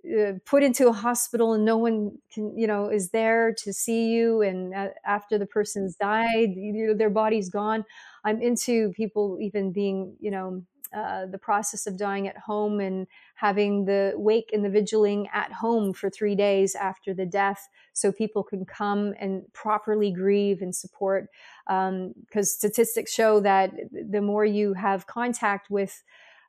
[0.05, 4.09] uh, put into a hospital and no one can you know is there to see
[4.09, 7.83] you and uh, after the person's died you know, their body's gone.
[8.23, 10.63] I'm into people even being you know
[10.95, 15.51] uh, the process of dying at home and having the wake and the vigiling at
[15.51, 20.73] home for three days after the death so people can come and properly grieve and
[20.73, 21.27] support.
[21.65, 26.01] Because um, statistics show that the more you have contact with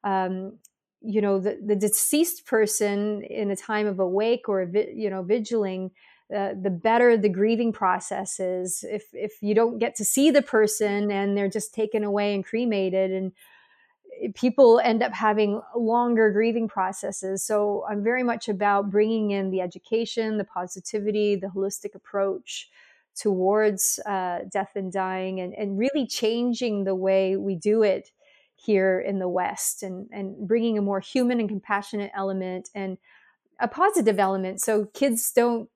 [0.05, 0.59] um,
[1.01, 4.63] you know the, the deceased person in a time of awake or
[4.95, 5.91] you know vigiling
[6.35, 8.85] uh, the better the grieving process is.
[8.89, 12.45] If if you don't get to see the person and they're just taken away and
[12.45, 13.33] cremated and
[14.21, 17.45] eh, people end up having longer grieving processes.
[17.45, 22.71] So i'm very much about bringing in the education the positivity the holistic approach
[23.15, 28.11] towards uh, death and dying and, and really changing the way we do it
[28.67, 32.99] here in the West and, and bringing a more human and compassionate element and
[33.61, 34.61] a positive element.
[34.61, 35.71] So kids don't,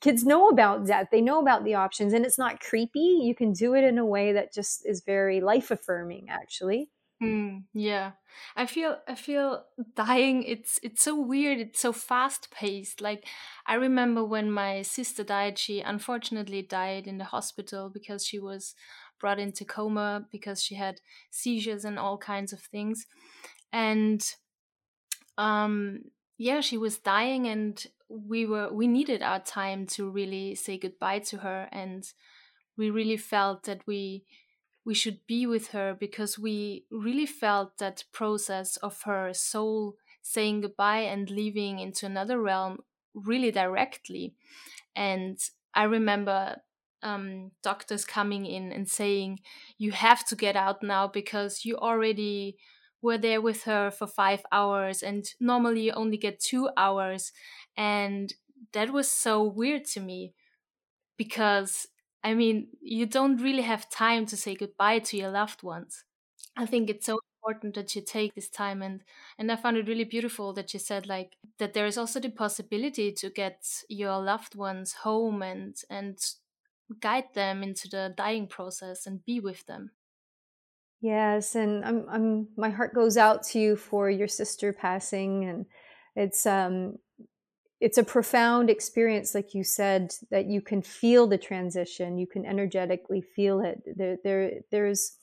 [0.00, 1.08] kids know about death.
[1.10, 3.20] They know about the options and it's not creepy.
[3.22, 6.90] You can do it in a way that just is very life affirming, actually.
[7.22, 8.12] Mm, yeah,
[8.56, 10.42] I feel I feel dying.
[10.42, 11.58] It's it's so weird.
[11.58, 13.02] It's so fast paced.
[13.02, 13.26] Like
[13.66, 15.58] I remember when my sister died.
[15.58, 18.74] She unfortunately died in the hospital because she was
[19.20, 23.06] brought into coma because she had seizures and all kinds of things.
[23.72, 24.24] And
[25.38, 26.00] um,
[26.38, 31.20] yeah, she was dying and we were we needed our time to really say goodbye
[31.20, 32.12] to her and
[32.76, 34.24] we really felt that we
[34.84, 40.60] we should be with her because we really felt that process of her soul saying
[40.60, 42.78] goodbye and leaving into another realm
[43.14, 44.34] really directly
[44.96, 45.38] and
[45.74, 46.56] i remember
[47.02, 49.40] um, doctors coming in and saying
[49.78, 52.56] you have to get out now because you already
[53.02, 57.32] were there with her for five hours and normally you only get two hours
[57.76, 58.34] and
[58.72, 60.34] that was so weird to me
[61.16, 61.86] because
[62.22, 66.04] I mean, you don't really have time to say goodbye to your loved ones.
[66.56, 69.02] I think it's so important that you take this time and
[69.38, 72.30] and I found it really beautiful that you said like that there is also the
[72.30, 76.18] possibility to get your loved ones home and and
[77.00, 79.90] guide them into the dying process and be with them.
[81.00, 85.66] Yes, and I'm I'm my heart goes out to you for your sister passing and
[86.14, 86.98] it's um
[87.80, 92.44] it's a profound experience like you said that you can feel the transition you can
[92.44, 93.80] energetically feel it.
[93.96, 95.16] There, there there's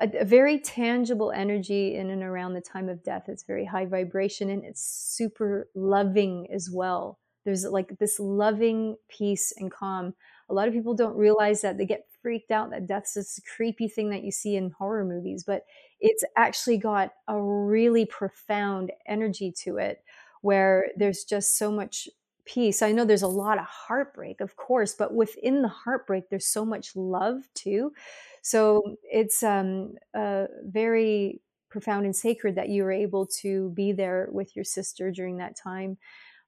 [0.00, 3.28] a, a, very tangible energy in and around the time of death.
[3.28, 7.20] It's very high vibration and it's super loving as well.
[7.44, 10.14] There's like this loving peace and calm
[10.48, 13.88] a lot of people don't realize that they get freaked out that death's this creepy
[13.88, 15.64] thing that you see in horror movies but
[16.00, 20.02] it's actually got a really profound energy to it
[20.42, 22.08] where there's just so much
[22.48, 22.80] peace.
[22.80, 26.64] I know there's a lot of heartbreak, of course, but within the heartbreak, there's so
[26.64, 27.92] much love too.
[28.42, 34.28] So it's um, uh, very profound and sacred that you were able to be there
[34.32, 35.98] with your sister during that time.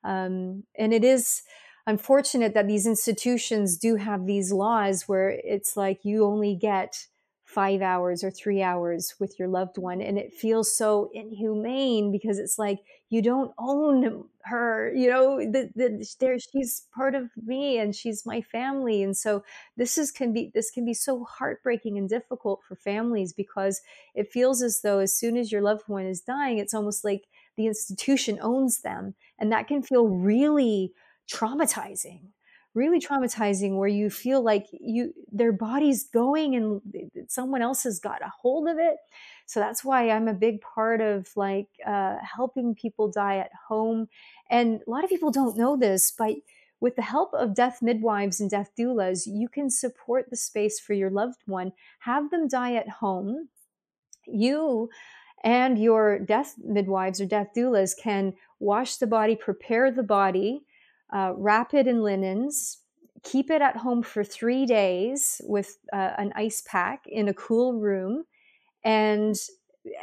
[0.03, 1.43] Um, and it is
[1.91, 7.07] unfortunate that these institutions do have these laws where it's like you only get
[7.51, 10.01] five hours or three hours with your loved one.
[10.01, 15.69] And it feels so inhumane because it's like, you don't own her, you know, the,
[15.75, 19.03] the, there, she's part of me and she's my family.
[19.03, 19.43] And so
[19.77, 23.81] this is, can be, this can be so heartbreaking and difficult for families because
[24.15, 27.25] it feels as though as soon as your loved one is dying, it's almost like
[27.57, 29.17] the institution owns them.
[29.41, 30.93] And that can feel really
[31.33, 32.31] traumatizing
[32.75, 36.81] really traumatizing where you feel like you their body's going and
[37.29, 38.97] someone else has got a hold of it.
[39.47, 44.09] So that's why i'm a big part of like uh, helping people die at home.
[44.49, 46.37] And a lot of people don't know this but
[46.79, 50.95] with the help of death midwives and death doulas you can support the space for
[50.95, 53.49] your loved one have them die at home.
[54.27, 54.91] You
[55.43, 60.63] and your death midwives or death doulas can wash the body prepare the body
[61.13, 62.79] uh, wrap it in linens,
[63.23, 67.75] keep it at home for three days with uh, an ice pack in a cool
[67.75, 68.25] room,
[68.85, 69.37] and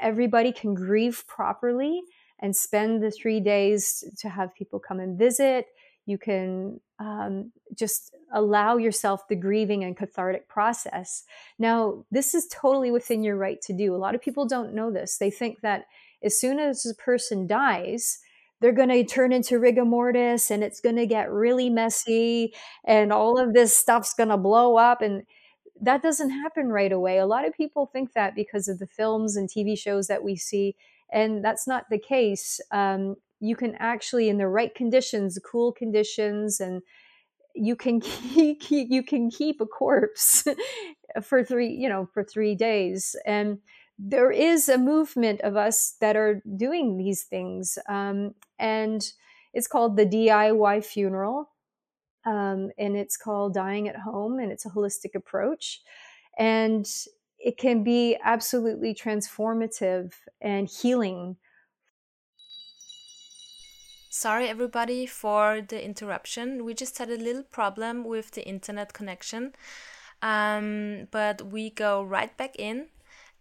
[0.02, 2.02] everybody can grieve properly
[2.40, 5.66] and spend the three days to have people come and visit.
[6.06, 11.24] You can um, just allow yourself the grieving and cathartic process.
[11.60, 13.96] Now, this is totally within your right to do.
[13.96, 15.18] A lot of people don't know this.
[15.18, 15.86] They think that
[16.24, 18.20] as soon as a person dies,
[18.60, 22.54] they're going to turn into rigor mortis and it's going to get really messy
[22.86, 25.24] and all of this stuff's going to blow up and
[25.82, 27.18] that doesn't happen right away.
[27.18, 30.36] A lot of people think that because of the films and TV shows that we
[30.36, 30.76] see,
[31.12, 32.60] and that's not the case.
[32.72, 36.82] Um, you can actually, in the right conditions, cool conditions, and
[37.54, 40.46] you can keep you can keep a corpse
[41.24, 43.60] for three, you know, for three days, and
[43.98, 47.78] there is a movement of us that are doing these things.
[47.90, 49.04] Um, and
[49.54, 51.50] it's called the DIY funeral.
[52.26, 55.82] Um, and it's called Dying at Home, and it's a holistic approach.
[56.38, 56.86] And
[57.40, 61.38] it can be absolutely transformative and healing.
[64.10, 66.66] Sorry, everybody, for the interruption.
[66.66, 69.54] We just had a little problem with the internet connection.
[70.22, 72.88] Um, but we go right back in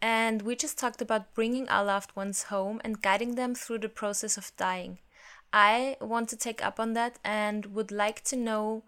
[0.01, 3.89] and we just talked about bringing our loved ones home and guiding them through the
[3.89, 4.99] process of dying.
[5.53, 8.85] I want to take up on that and would like to know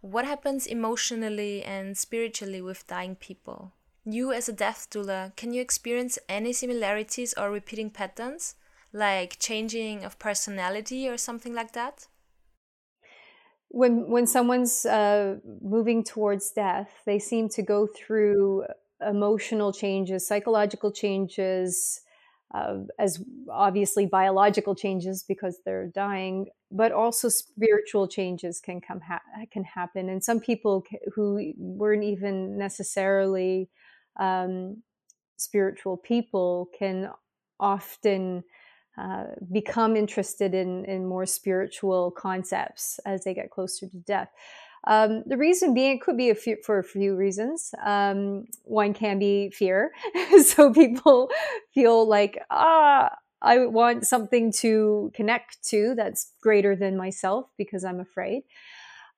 [0.00, 3.72] what happens emotionally and spiritually with dying people.
[4.04, 8.54] You, as a death doula, can you experience any similarities or repeating patterns,
[8.92, 12.06] like changing of personality or something like that?
[13.68, 18.66] When when someone's uh, moving towards death, they seem to go through
[19.00, 22.00] emotional changes, psychological changes,
[22.54, 29.22] uh, as obviously biological changes because they're dying, but also spiritual changes can come ha-
[29.50, 30.08] can happen.
[30.08, 30.84] And some people
[31.14, 33.68] who weren't even necessarily
[34.20, 34.82] um,
[35.36, 37.10] spiritual people can
[37.58, 38.44] often
[38.96, 44.28] uh, become interested in, in more spiritual concepts as they get closer to death.
[44.86, 47.74] Um, the reason being, it could be a few, for a few reasons.
[47.82, 49.92] Um, one can be fear.
[50.44, 51.30] so people
[51.72, 53.10] feel like, ah,
[53.40, 58.42] I want something to connect to that's greater than myself because I'm afraid.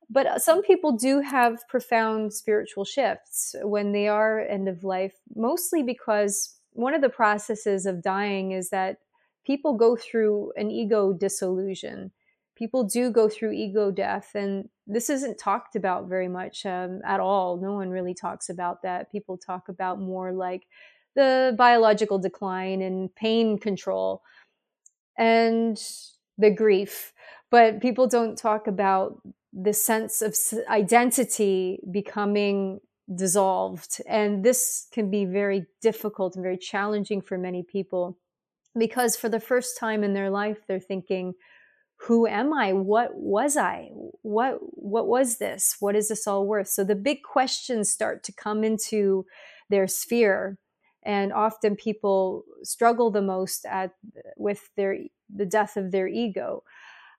[0.09, 5.15] But uh, some people do have profound spiritual shifts when they are end of life,
[5.35, 8.99] mostly because one of the processes of dying is that
[9.45, 12.13] people go through an ego dissolution
[12.57, 17.21] people do go through ego death and this isn't talked about very much um, at
[17.21, 17.57] all.
[17.57, 19.13] No one really talks about that.
[19.13, 20.67] People talk about more like
[21.17, 24.23] the biological decline and pain control
[25.19, 25.83] and
[26.39, 27.13] the grief
[27.51, 29.21] but people don't talk about
[29.53, 30.37] the sense of
[30.69, 32.81] identity becoming
[33.15, 38.19] dissolved and this can be very difficult and very challenging for many people
[38.79, 41.33] because for the first time in their life they're thinking
[41.97, 42.73] who am i?
[42.73, 43.89] What was i?
[44.23, 45.77] What what was this?
[45.81, 46.69] What is this all worth?
[46.69, 49.27] So the big questions start to come into
[49.71, 50.59] their sphere
[51.05, 53.93] and often people struggle the most at
[54.37, 54.99] with their
[55.35, 56.63] the death of their ego.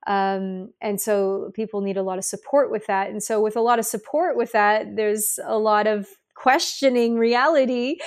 [0.06, 3.10] Um, and so people need a lot of support with that.
[3.10, 7.98] And so with a lot of support with that there's a lot of questioning reality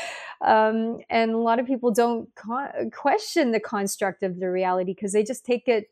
[0.41, 5.13] um, and a lot of people don't con- question the construct of the reality because
[5.13, 5.91] they just take it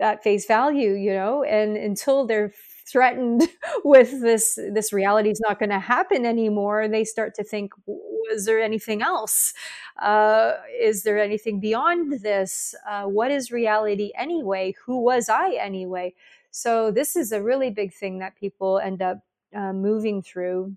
[0.00, 2.52] at face value, you know, and until they're
[2.86, 3.42] threatened
[3.84, 8.44] with this this reality is not going to happen anymore they start to think was
[8.46, 9.52] there anything else?
[10.00, 12.74] Uh, is there anything beyond this?
[12.88, 14.74] Uh, what is reality anyway?
[14.86, 16.14] Who was i anyway?
[16.52, 19.18] So this is a really big thing that people end up
[19.54, 20.76] uh, moving through.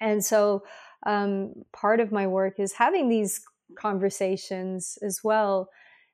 [0.00, 0.64] And so
[1.04, 3.40] um, part of my work is having these
[3.76, 5.70] conversations as well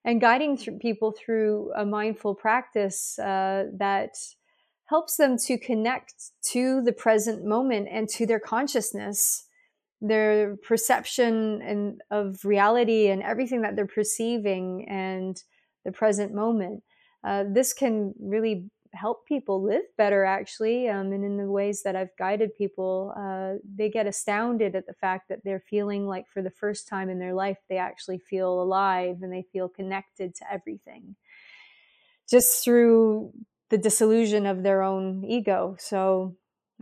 [0.08, 4.14] and guiding th- people through a mindful practice uh, that
[4.86, 6.14] helps them to connect
[6.52, 9.44] to the present moment and to their consciousness
[10.00, 15.42] their perception and of reality and everything that they're perceiving and
[15.84, 16.82] the present moment.
[17.24, 21.96] Uh, this can really help people live better actually um, and in the ways that
[21.96, 26.42] i've guided people uh, they get astounded at the fact that they're feeling like for
[26.42, 30.52] the first time in their life they actually feel alive and they feel connected to
[30.52, 31.16] everything.
[32.28, 33.32] Just through
[33.70, 35.76] the disillusion of their own ego.
[35.78, 36.36] So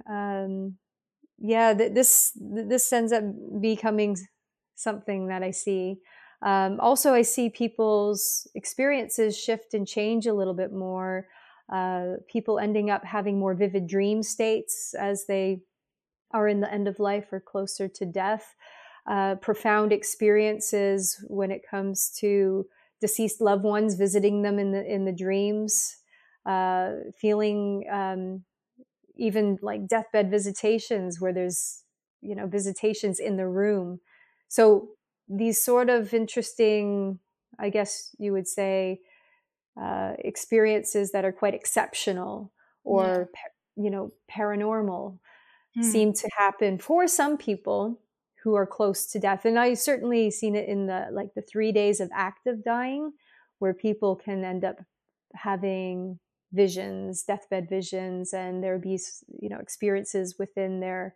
[0.08, 0.78] um,
[1.38, 3.24] yeah th- this this ends up
[3.60, 4.16] becoming
[4.74, 5.98] something that i see.
[6.42, 11.28] Um, also i see people's experiences shift and change a little bit more
[11.68, 15.62] uh, people ending up having more vivid dream states as they
[16.32, 18.54] are in the end of life or closer to death.
[19.06, 22.68] Uh, profound experiences when it comes to
[23.00, 25.98] deceased loved ones visiting them in the in the dreams,
[26.44, 28.44] uh, feeling um,
[29.16, 31.84] even like deathbed visitations where there's
[32.20, 34.00] you know visitations in the room.
[34.48, 34.90] So
[35.28, 37.20] these sort of interesting,
[37.58, 39.00] I guess you would say,
[39.80, 42.52] uh, experiences that are quite exceptional
[42.84, 43.84] or yeah.
[43.84, 45.18] you know paranormal
[45.76, 45.84] mm.
[45.84, 48.00] seem to happen for some people
[48.42, 51.72] who are close to death and i've certainly seen it in the like the three
[51.72, 53.12] days of active dying
[53.58, 54.76] where people can end up
[55.34, 56.18] having
[56.52, 58.98] visions deathbed visions and there be
[59.40, 61.14] you know experiences within their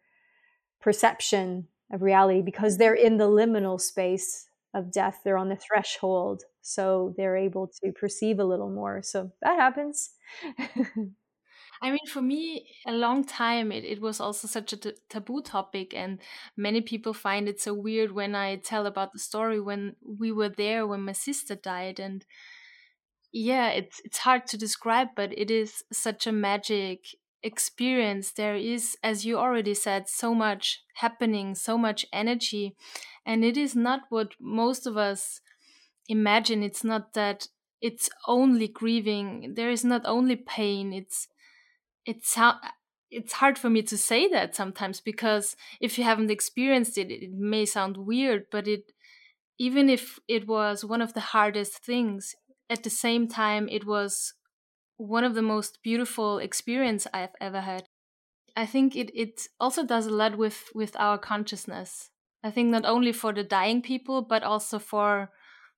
[0.81, 6.43] perception of reality because they're in the liminal space of death they're on the threshold
[6.63, 10.11] so they're able to perceive a little more so that happens
[11.83, 14.77] I mean, for me, a long time it, it was also such a
[15.09, 16.21] taboo topic, and
[16.57, 20.51] many people find it so weird when I tell about the story when we were
[20.51, 21.99] there when my sister died.
[21.99, 22.25] And
[23.33, 27.05] yeah, it's it's hard to describe, but it is such a magic
[27.43, 28.33] experience.
[28.33, 32.77] There is, as you already said, so much happening, so much energy,
[33.25, 35.41] and it is not what most of us
[36.11, 37.47] imagine it's not that
[37.81, 41.29] it's only grieving there is not only pain it's
[42.05, 42.37] it's
[43.11, 47.33] it's hard for me to say that sometimes because if you haven't experienced it it
[47.33, 48.93] may sound weird but it
[49.59, 52.35] even if it was one of the hardest things
[52.69, 54.35] at the same time it was
[54.97, 57.85] one of the most beautiful experience i've ever had.
[58.55, 62.11] I think it, it also does a lot with with our consciousness.
[62.43, 65.31] I think not only for the dying people but also for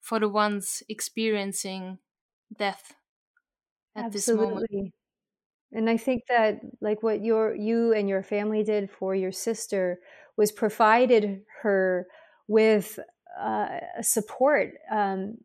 [0.03, 2.01] for the ones experiencing
[2.57, 2.95] death
[3.97, 4.67] at Absolutely.
[4.67, 4.95] this moment.
[5.73, 10.01] And I think that like what your you and your family did for your sister
[10.37, 12.09] was provided her
[12.49, 12.99] with
[13.41, 15.39] uh, support um,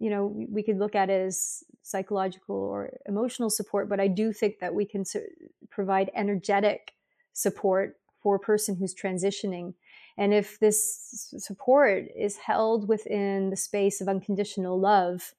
[0.00, 4.08] you know, we, we could look at it as psychological or emotional support, but I
[4.08, 5.26] do think that we can su-
[5.70, 6.92] provide energetic
[7.32, 9.74] support for a person who's transitioning.
[10.16, 15.34] And if this support is held within the space of unconditional love,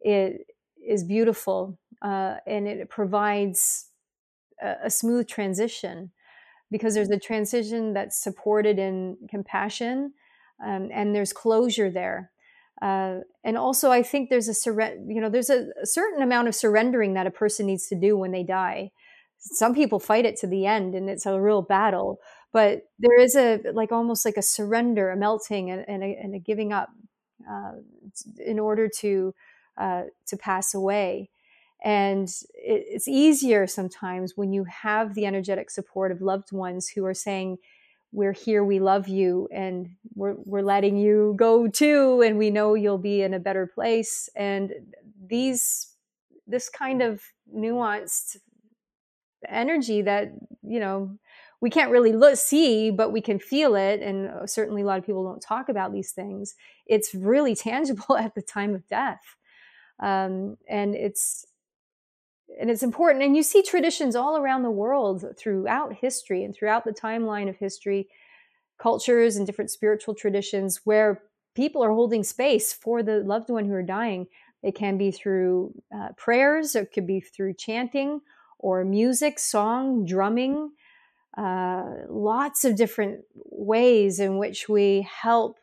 [0.00, 0.46] it
[0.86, 3.86] is beautiful uh, and it provides
[4.62, 6.10] a, a smooth transition
[6.70, 10.12] because there's a transition that's supported in compassion
[10.64, 12.30] um, and there's closure there.
[12.80, 14.72] Uh, and also, I think there's a.
[15.06, 18.16] You know, there's a, a, certain amount of surrendering that a person needs to do
[18.16, 18.92] when they die.
[19.38, 22.20] Some people fight it to the end, and it's a real battle.
[22.52, 26.34] But there is a like almost like a surrender, a melting, and, and, a, and
[26.34, 26.88] a, giving up
[27.48, 27.72] uh,
[28.44, 29.34] in order to
[29.76, 31.30] uh, to pass away.
[31.84, 37.04] And it, it's easier sometimes when you have the energetic support of loved ones who
[37.04, 37.58] are saying,
[38.10, 42.74] we're here, we love you, and we're, we're letting you go too, and we know
[42.74, 44.30] you'll be in a better place.
[44.34, 44.72] And
[45.26, 45.94] these,
[46.46, 47.22] this kind of
[47.54, 48.38] nuanced
[49.46, 50.32] energy that,
[50.62, 51.18] you know,
[51.60, 54.00] we can't really look, see, but we can feel it.
[54.00, 56.54] And uh, certainly a lot of people don't talk about these things.
[56.86, 59.20] It's really tangible at the time of death.
[60.00, 61.44] Um, and it's,
[62.60, 63.24] and it's important.
[63.24, 67.56] And you see traditions all around the world throughout history and throughout the timeline of
[67.56, 68.08] history,
[68.78, 71.22] cultures and different spiritual traditions where
[71.54, 74.28] people are holding space for the loved one who are dying.
[74.62, 78.20] It can be through uh, prayers, it could be through chanting
[78.58, 80.70] or music, song, drumming.
[81.36, 85.56] Uh, lots of different ways in which we help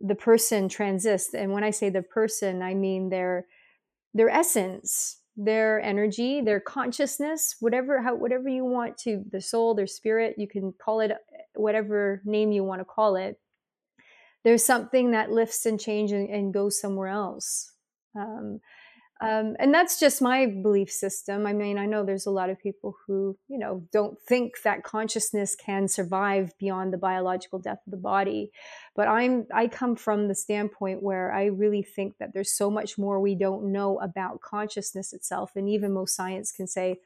[0.00, 1.34] the person transist.
[1.34, 3.46] And when I say the person, I mean their
[4.14, 9.86] their essence, their energy, their consciousness, whatever how whatever you want to the soul, their
[9.86, 11.12] spirit, you can call it
[11.54, 13.38] whatever name you want to call it.
[14.42, 17.72] There's something that lifts and changes and, and goes somewhere else.
[18.16, 18.60] Um,
[19.20, 21.46] um, and that's just my belief system.
[21.46, 24.82] I mean, I know there's a lot of people who, you know, don't think that
[24.82, 28.50] consciousness can survive beyond the biological death of the body.
[28.96, 32.96] But I'm, I come from the standpoint where I really think that there's so much
[32.96, 35.52] more we don't know about consciousness itself.
[35.54, 37.00] And even most science can say,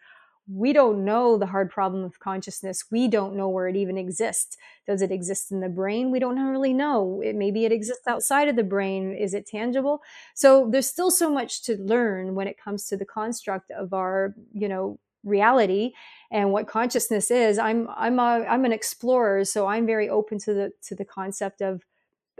[0.46, 2.84] we don't know the hard problem of consciousness.
[2.90, 4.56] We don't know where it even exists.
[4.86, 6.10] Does it exist in the brain?
[6.10, 7.22] We don't really know.
[7.24, 8.16] It, maybe it exists mm-hmm.
[8.16, 9.14] outside of the brain.
[9.14, 10.02] Is it tangible?
[10.34, 14.34] So there's still so much to learn when it comes to the construct of our,
[14.52, 15.92] you know, reality
[16.30, 17.58] and what consciousness is.
[17.58, 21.62] I'm I'm a, I'm an explorer, so I'm very open to the to the concept
[21.62, 21.82] of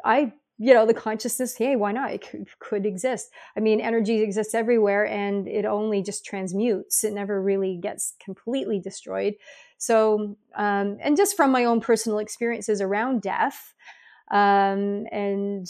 [0.05, 2.13] I you know the consciousness hey why not?
[2.13, 3.31] It could, could, exist.
[3.57, 7.05] I mean energy exists everywhere and it only just transmutes.
[7.05, 9.35] It never really gets completely destroyed.
[9.79, 13.75] So um, and just from my own personal experiences around death
[14.31, 15.67] um, and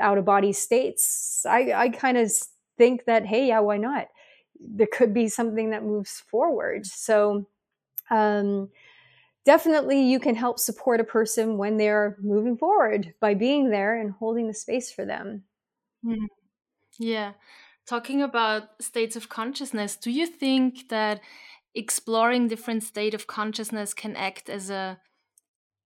[0.00, 2.28] out of body states i, I kind of
[2.76, 4.08] think that hey yeah why not?
[4.60, 6.86] There could be something that moves forward.
[6.86, 7.46] So
[8.10, 8.70] um,
[9.44, 14.12] definitely you can help support a person when they're moving forward by being there and
[14.12, 15.44] holding the space for them.
[16.04, 16.28] Mm.
[16.98, 17.32] Yeah.
[17.86, 21.20] Talking about states of consciousness, do you think that
[21.74, 24.98] exploring different state of consciousness can act as a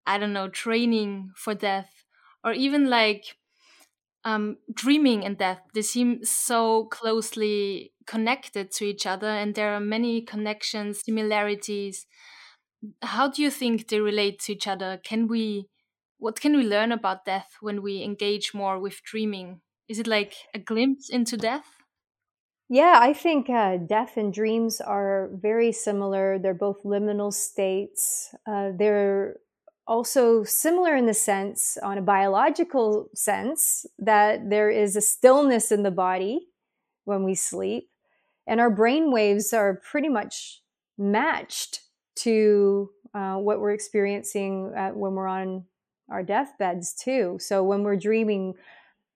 [0.06, 2.04] I don't know, training for death
[2.44, 3.36] or even like
[4.24, 9.80] um, dreaming and death, they seem so closely connected to each other, and there are
[9.80, 12.06] many connections, similarities
[13.02, 15.00] how do you think they relate to each other?
[15.02, 15.68] Can we,
[16.18, 19.60] what can we learn about death when we engage more with dreaming?
[19.88, 21.78] Is it like a glimpse into death?
[22.68, 26.38] Yeah, I think uh, death and dreams are very similar.
[26.38, 28.34] They're both liminal states.
[28.46, 29.36] Uh, they're
[29.86, 35.82] also similar in the sense, on a biological sense, that there is a stillness in
[35.82, 36.48] the body
[37.04, 37.88] when we sleep,
[38.46, 40.60] and our brain waves are pretty much
[40.98, 41.87] matched
[42.18, 45.64] to uh, what we're experiencing uh, when we're on
[46.10, 47.38] our deathbeds too.
[47.40, 48.54] So when we're dreaming,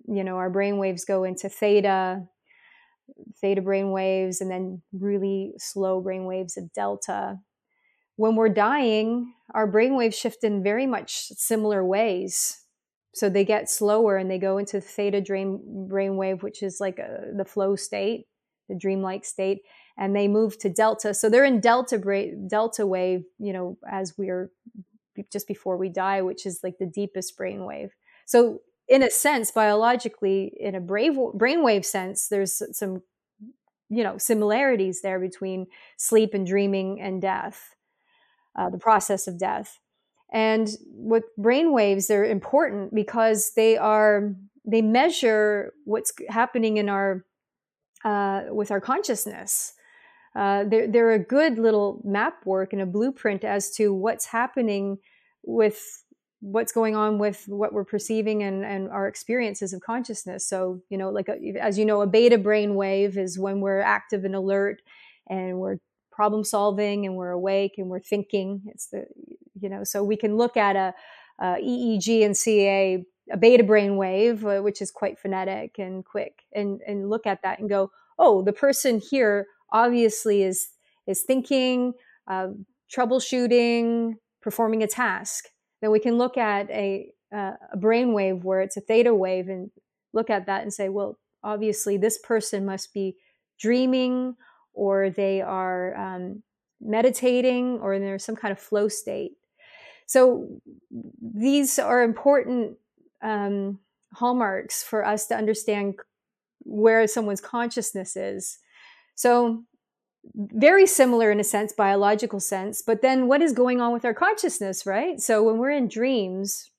[0.06, 2.26] you know, our brain waves go into theta,
[3.40, 7.38] theta brain waves, and then really slow brain waves of delta.
[8.16, 12.58] When we're dying, our brain waves shift in very much similar ways.
[13.14, 16.98] So they get slower and they go into theta dream brain wave, which is like
[16.98, 18.26] a, uh, the flow state,
[18.68, 19.62] the dreamlike state
[19.98, 21.14] and they move to delta.
[21.14, 21.98] So they're in delta
[22.46, 24.50] delta wave, you know, as we're
[25.30, 27.94] just before we die, which is like the deepest brain wave.
[28.24, 33.02] So in a sense, biologically, in a brave brainwave sense, there's some,
[33.88, 35.66] you know, similarities there between
[35.96, 37.74] sleep and dreaming and death,
[38.58, 39.78] uh, the process of death.
[40.32, 44.34] And with brain waves, they're important because they are
[44.64, 47.24] they measure what's happening in our
[48.04, 49.74] uh, with our consciousness.
[50.34, 54.98] Uh, they're, they're a good little map work and a blueprint as to what's happening
[55.42, 56.04] with
[56.40, 60.46] what's going on with what we're perceiving and, and our experiences of consciousness.
[60.46, 63.80] So, you know, like a, as you know, a beta brain wave is when we're
[63.80, 64.82] active and alert
[65.28, 65.76] and we're
[66.10, 68.62] problem solving and we're awake and we're thinking.
[68.66, 69.06] It's the,
[69.60, 70.94] you know, so we can look at a,
[71.40, 76.04] a EEG and see a, a beta brain wave, uh, which is quite phonetic and
[76.04, 80.68] quick, and and look at that and go, oh, the person here obviously is
[81.06, 81.94] is thinking,
[82.28, 82.48] uh,
[82.94, 85.48] troubleshooting, performing a task.
[85.80, 89.48] Then we can look at a uh, a brain wave where it's a theta wave
[89.48, 89.70] and
[90.12, 93.16] look at that and say, well, obviously this person must be
[93.58, 94.36] dreaming
[94.74, 96.42] or they are um,
[96.80, 99.32] meditating or there's some kind of flow state.
[100.06, 100.60] So
[101.22, 102.76] these are important
[103.22, 103.78] um,
[104.12, 105.94] hallmarks for us to understand
[106.64, 108.58] where someone's consciousness is.
[109.14, 109.64] So
[110.34, 114.14] very similar in a sense, biological sense, but then what is going on with our
[114.14, 115.20] consciousness, right?
[115.20, 116.70] So when we're in dreams,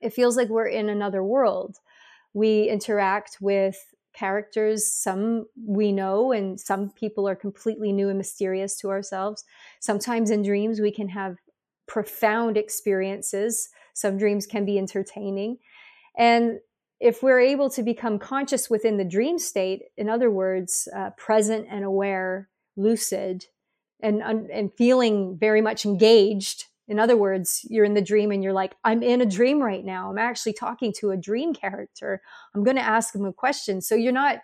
[0.00, 1.78] it feels like we're in another world.
[2.32, 3.76] We interact with
[4.12, 9.44] characters, some we know, and some people are completely new and mysterious to ourselves.
[9.80, 11.36] Sometimes in dreams, we can have
[11.86, 13.68] profound experiences.
[13.92, 15.58] Some dreams can be entertaining.
[16.16, 16.60] And
[17.00, 21.66] if we're able to become conscious within the dream state, in other words, uh, present
[21.70, 23.46] and aware, lucid,
[24.00, 28.52] and, and feeling very much engaged, in other words, you're in the dream and you're
[28.52, 30.10] like, I'm in a dream right now.
[30.10, 32.20] I'm actually talking to a dream character.
[32.54, 33.80] I'm going to ask him a question.
[33.80, 34.40] So you're not,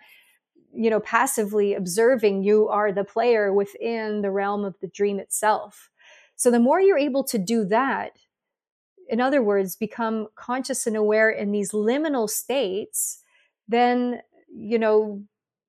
[0.73, 2.43] you know, passively observing.
[2.43, 5.91] You are the player within the realm of the dream itself.
[6.35, 8.13] So the more you're able to do that,
[9.11, 13.21] in other words, become conscious and aware in these liminal states,
[13.67, 15.21] then, you know,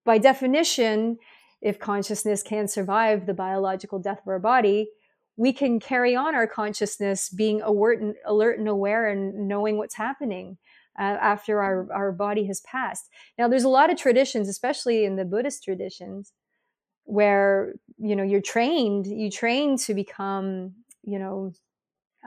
[0.04, 1.18] by definition,
[1.60, 4.88] if consciousness can survive the biological death of our body,
[5.36, 9.96] we can carry on our consciousness being alert and, alert and aware and knowing what's
[9.96, 10.56] happening
[10.98, 13.08] uh, after our, our body has passed.
[13.38, 16.32] Now, there's a lot of traditions, especially in the Buddhist traditions,
[17.04, 21.52] where you know you're trained, you train to become, you know,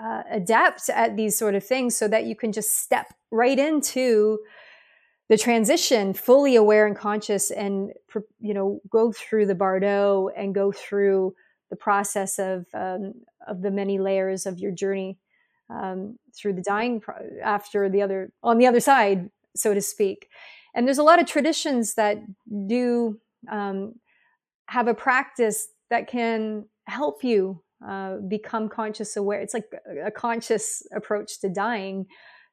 [0.01, 4.39] uh, adept at these sort of things, so that you can just step right into
[5.29, 7.91] the transition fully aware and conscious and
[8.39, 11.33] you know go through the bardo and go through
[11.69, 13.13] the process of um,
[13.47, 15.17] of the many layers of your journey
[15.69, 20.29] um, through the dying pro- after the other on the other side, so to speak.
[20.75, 22.17] And there's a lot of traditions that
[22.67, 23.19] do
[23.49, 23.95] um,
[24.67, 29.39] have a practice that can help you uh, become conscious aware.
[29.41, 29.65] It's like
[30.05, 32.05] a conscious approach to dying.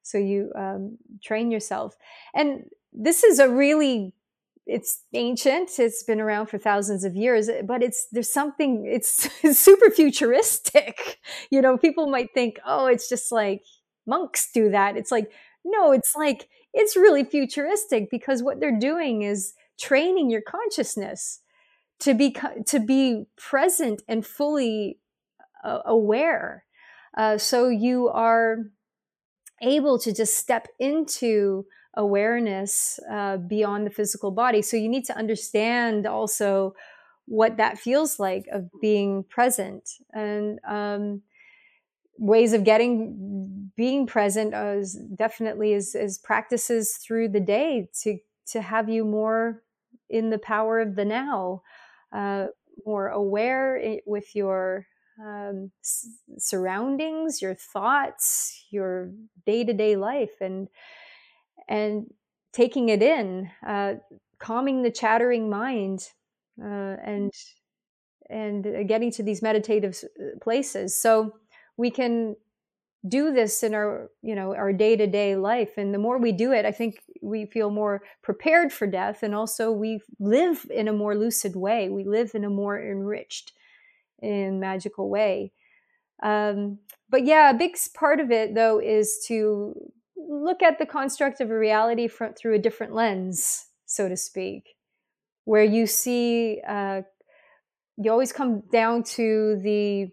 [0.02, 1.94] So you um, train yourself,
[2.34, 4.14] and this is a really
[4.66, 9.58] it's ancient it's been around for thousands of years but it's there's something it's, it's,
[9.72, 11.18] super futuristic
[11.50, 13.62] you know people might think oh it's just like
[14.06, 15.32] monks do that it's like
[15.64, 21.40] no it's like it's really futuristic because what they're doing is training your consciousness
[21.98, 22.34] to be
[22.66, 24.98] to be present and fully
[25.62, 26.64] aware
[27.16, 28.58] uh, so you are
[29.60, 34.62] able to just step into awareness uh, beyond the physical body.
[34.62, 36.74] So you need to understand also
[37.26, 41.22] what that feels like of being present and um,
[42.18, 48.60] ways of getting being present is definitely is, is practices through the day to to
[48.60, 49.62] have you more
[50.10, 51.62] in the power of the now
[52.12, 52.46] uh,
[52.84, 54.86] more aware with your
[55.20, 56.08] um, s-
[56.38, 59.12] surroundings your thoughts your
[59.46, 60.68] day-to-day life and
[61.68, 62.12] and
[62.52, 63.94] taking it in, uh,
[64.38, 66.08] calming the chattering mind,
[66.60, 67.32] uh, and
[68.30, 71.00] and uh, getting to these meditative uh, places.
[71.00, 71.34] So
[71.76, 72.36] we can
[73.08, 76.66] do this in our you know our day-to-day life and the more we do it
[76.66, 81.16] i think we feel more prepared for death and also we live in a more
[81.16, 83.52] lucid way we live in a more enriched
[84.22, 85.52] and magical way
[86.22, 86.78] um,
[87.10, 89.74] but yeah a big part of it though is to
[90.28, 94.76] look at the construct of a reality from, through a different lens, so to speak,
[95.44, 97.02] where you see uh,
[97.98, 100.08] you always come down to the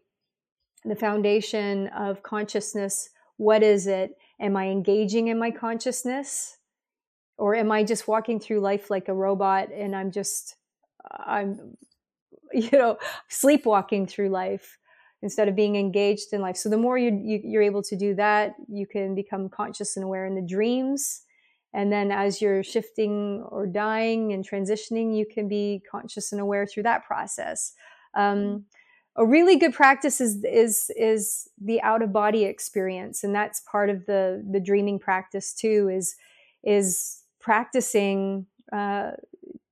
[0.85, 3.09] the foundation of consciousness.
[3.37, 4.11] What is it?
[4.39, 6.57] Am I engaging in my consciousness,
[7.37, 10.55] or am I just walking through life like a robot and I'm just
[11.11, 11.77] I'm
[12.53, 12.97] you know
[13.27, 14.77] sleepwalking through life?
[15.21, 16.55] instead of being engaged in life.
[16.55, 20.05] So the more you, you are able to do that, you can become conscious and
[20.05, 21.23] aware in the dreams,
[21.73, 26.65] And then as you're shifting or dying and transitioning, you can be conscious and aware
[26.65, 27.73] through that process.
[28.15, 28.65] Um,
[29.15, 33.89] a really good practice is is is the out of body experience, and that's part
[33.89, 35.89] of the the dreaming practice too.
[35.93, 36.15] Is
[36.63, 39.11] is practicing uh,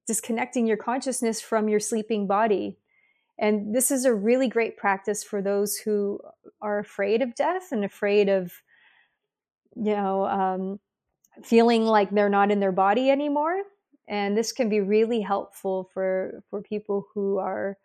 [0.07, 2.77] disconnecting your consciousness from your sleeping body.
[3.37, 6.19] And this is a really great practice for those who
[6.61, 8.51] are afraid of death and afraid of,
[9.75, 10.79] you know, um,
[11.43, 13.61] feeling like they're not in their body anymore.
[14.07, 17.77] And this can be really helpful for for people who are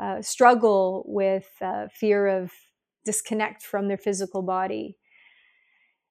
[0.00, 2.50] uh, struggle with uh, fear of
[3.04, 4.96] disconnect from their physical body.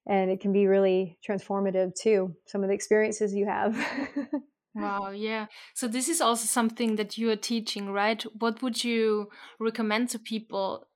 [0.08, 2.34] And it can be really transformative too.
[2.46, 3.76] Some of the experiences you have.
[4.76, 5.46] wow, yeah.
[5.74, 8.22] So this is also something that you are teaching, right?
[8.38, 10.88] What would you recommend to people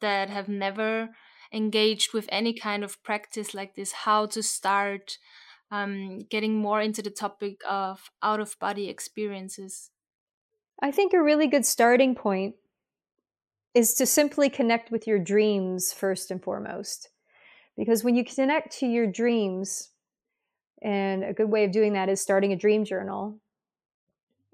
[0.00, 1.10] that have never
[1.52, 3.92] engaged with any kind of practice like this?
[3.92, 5.18] How to start?
[5.72, 9.90] um, getting more into the topic of out of body experiences?
[10.82, 12.56] I think a really good starting point
[13.74, 17.08] is to simply connect with your dreams first and foremost.
[17.76, 19.91] Because when you connect to your dreams,
[20.82, 23.38] and a good way of doing that is starting a dream journal,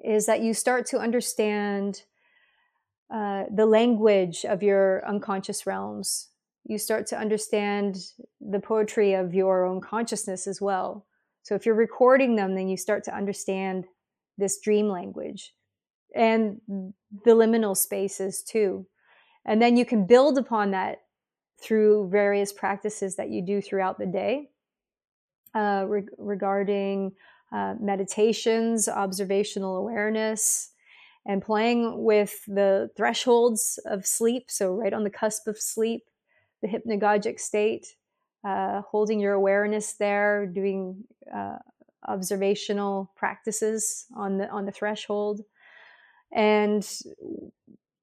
[0.04, 2.02] is that you start to understand
[3.12, 6.28] uh, the language of your unconscious realms.
[6.64, 7.96] You start to understand
[8.40, 11.06] the poetry of your own consciousness as well.
[11.42, 13.86] So if you're recording them, then you start to understand
[14.36, 15.54] this dream language
[16.14, 18.86] and the liminal spaces too.
[19.46, 20.98] And then you can build upon that
[21.60, 24.50] through various practices that you do throughout the day
[25.54, 27.12] uh, re- regarding
[27.52, 30.72] uh, meditations, observational awareness,
[31.26, 34.50] and playing with the thresholds of sleep.
[34.50, 36.04] So, right on the cusp of sleep,
[36.62, 37.96] the hypnagogic state,
[38.44, 41.58] uh, holding your awareness there, doing uh,
[42.06, 45.42] observational practices on the on the threshold,
[46.32, 46.86] and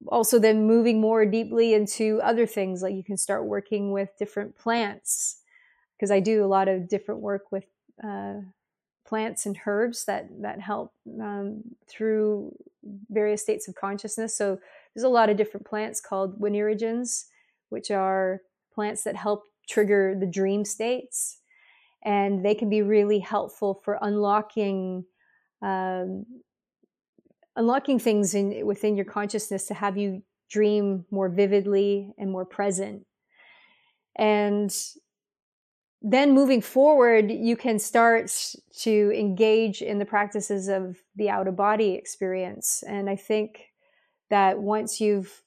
[0.08, 4.56] also then moving more deeply into other things like you can start working with different
[4.56, 5.41] plants
[5.98, 7.66] because I do a lot of different work with
[8.04, 8.36] uh,
[9.06, 12.56] plants and herbs that that help um, through
[13.10, 14.36] various states of consciousness.
[14.36, 14.60] So
[14.93, 17.26] there's a lot of different plants called oneirogens,
[17.70, 18.41] which are
[18.74, 21.39] plants that help trigger the dream states.
[22.04, 25.06] And they can be really helpful for unlocking
[25.62, 26.26] um,
[27.56, 33.06] unlocking things in within your consciousness to have you dream more vividly and more present.
[34.18, 34.76] And
[36.08, 38.32] then moving forward, you can start
[38.82, 42.84] to engage in the practices of the out of body experience.
[42.88, 43.72] And I think
[44.30, 45.41] that once you've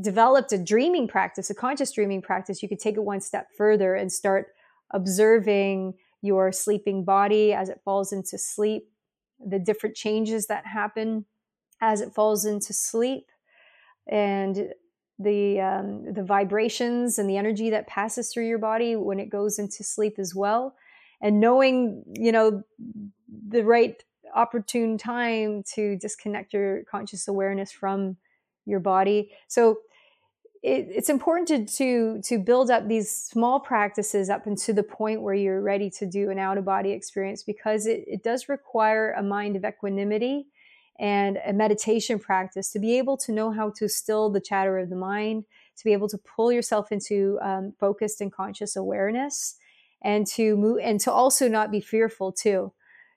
[0.00, 3.96] developed a dreaming practice, a conscious dreaming practice, you could take it one step further
[3.96, 4.54] and start
[4.92, 8.84] observing your sleeping body as it falls into sleep,
[9.44, 11.24] the different changes that happen
[11.80, 13.26] as it falls into sleep,
[14.06, 14.72] and
[15.18, 19.58] the um, the vibrations and the energy that passes through your body when it goes
[19.58, 20.74] into sleep as well,
[21.20, 22.62] and knowing you know
[23.48, 24.02] the right
[24.34, 28.16] opportune time to disconnect your conscious awareness from
[28.64, 29.30] your body.
[29.48, 29.78] So
[30.62, 35.22] it, it's important to, to to build up these small practices up into the point
[35.22, 39.12] where you're ready to do an out of body experience because it, it does require
[39.12, 40.46] a mind of equanimity
[40.98, 44.90] and a meditation practice to be able to know how to still the chatter of
[44.90, 45.44] the mind,
[45.76, 49.56] to be able to pull yourself into um, focused and conscious awareness,
[50.02, 52.72] and to move and to also not be fearful too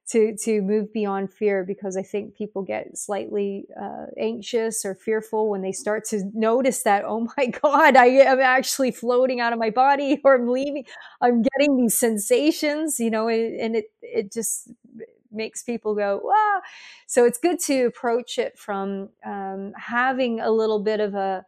[0.07, 5.49] to to move beyond fear because I think people get slightly uh, anxious or fearful
[5.49, 9.59] when they start to notice that oh my god I am actually floating out of
[9.59, 10.85] my body or I'm leaving
[11.21, 14.69] I'm getting these sensations you know and it it just
[15.35, 16.61] makes people go wow
[17.07, 21.45] so it's good to approach it from um, having a little bit of a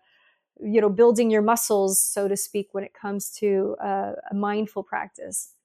[0.61, 4.83] you know building your muscles so to speak when it comes to uh, a mindful
[4.83, 5.55] practice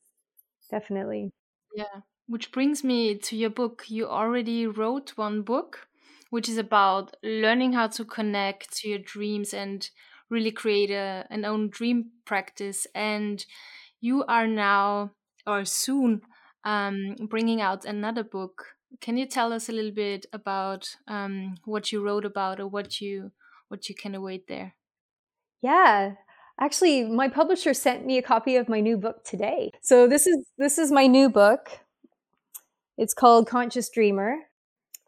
[0.70, 1.32] definitely
[1.74, 3.90] yeah which brings me to your book.
[3.90, 5.88] You already wrote one book,
[6.30, 9.90] which is about learning how to connect to your dreams and
[10.30, 12.86] really create a, an own dream practice.
[12.94, 13.44] And
[14.00, 15.12] you are now,
[15.46, 16.22] or soon,
[16.64, 18.66] um, bringing out another book.
[19.00, 23.00] Can you tell us a little bit about um, what you wrote about, or what
[23.00, 23.32] you
[23.68, 24.74] what you can await there?
[25.62, 26.14] Yeah,
[26.60, 29.70] actually, my publisher sent me a copy of my new book today.
[29.80, 31.80] So this is this is my new book.
[32.98, 34.36] It's called Conscious Dreamer.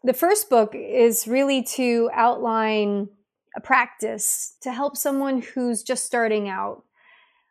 [0.03, 3.09] The first book is really to outline
[3.55, 6.83] a practice to help someone who's just starting out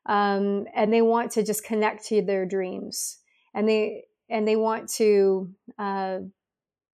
[0.06, 3.18] um, and they want to just connect to their dreams.
[3.54, 6.18] And they and they want to uh,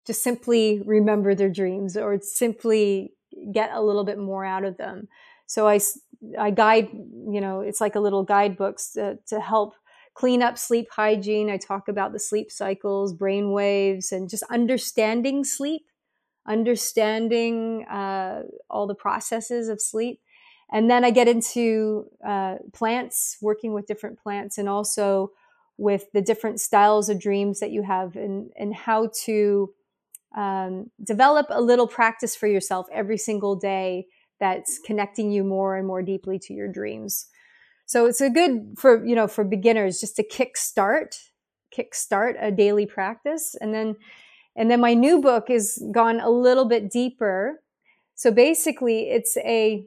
[0.06, 3.12] just simply remember their dreams or simply
[3.52, 5.08] get a little bit more out of them.
[5.46, 5.80] So I,
[6.38, 9.74] I guide, you know, it's like a little guidebooks to, to help
[10.14, 11.50] clean up sleep hygiene.
[11.50, 15.86] I talk about the sleep cycles, brain waves, and just understanding sleep,
[16.46, 20.20] understanding uh, all the processes of sleep.
[20.72, 25.32] And then I get into uh, plants, working with different plants, and also
[25.80, 29.70] with the different styles of dreams that you have, and, and how to
[30.36, 34.06] um, develop a little practice for yourself every single day
[34.38, 37.26] that's connecting you more and more deeply to your dreams.
[37.86, 41.18] So it's a good for you know for beginners just to kick start,
[41.70, 43.96] kick start a daily practice, and then
[44.54, 47.62] and then my new book is gone a little bit deeper.
[48.14, 49.86] So basically, it's a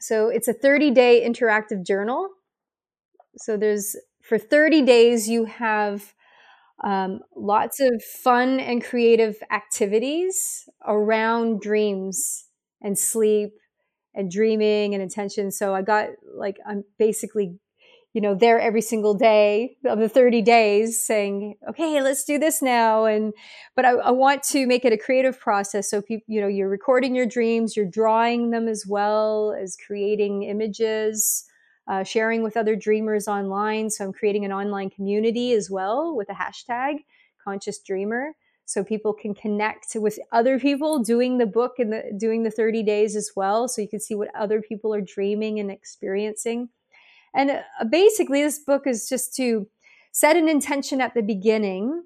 [0.00, 2.28] so it's a 30 day interactive journal.
[3.36, 3.94] So there's
[4.28, 6.14] for 30 days you have
[6.84, 12.44] um, lots of fun and creative activities around dreams
[12.82, 13.54] and sleep
[14.14, 15.50] and dreaming and intention.
[15.50, 17.58] So I got like, I'm basically,
[18.12, 22.62] you know, there every single day of the 30 days saying, okay, let's do this
[22.62, 23.04] now.
[23.04, 23.32] And,
[23.74, 25.90] but I, I want to make it a creative process.
[25.90, 30.44] So people, you know, you're recording your dreams, you're drawing them as well as creating
[30.44, 31.44] images
[31.88, 33.90] uh, sharing with other dreamers online.
[33.90, 37.04] So I'm creating an online community as well with a hashtag
[37.42, 38.34] conscious dreamer.
[38.64, 42.82] So people can connect with other people doing the book and the, doing the 30
[42.82, 43.68] days as well.
[43.68, 46.68] So you can see what other people are dreaming and experiencing.
[47.32, 49.68] And uh, basically, this book is just to
[50.10, 52.02] set an intention at the beginning.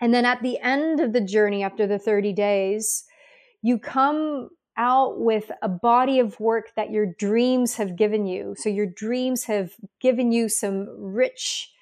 [0.00, 3.04] And then at the end of the journey, after the 30 days,
[3.62, 8.54] you come out with a body of work that your dreams have given you.
[8.58, 11.72] So your dreams have given you some rich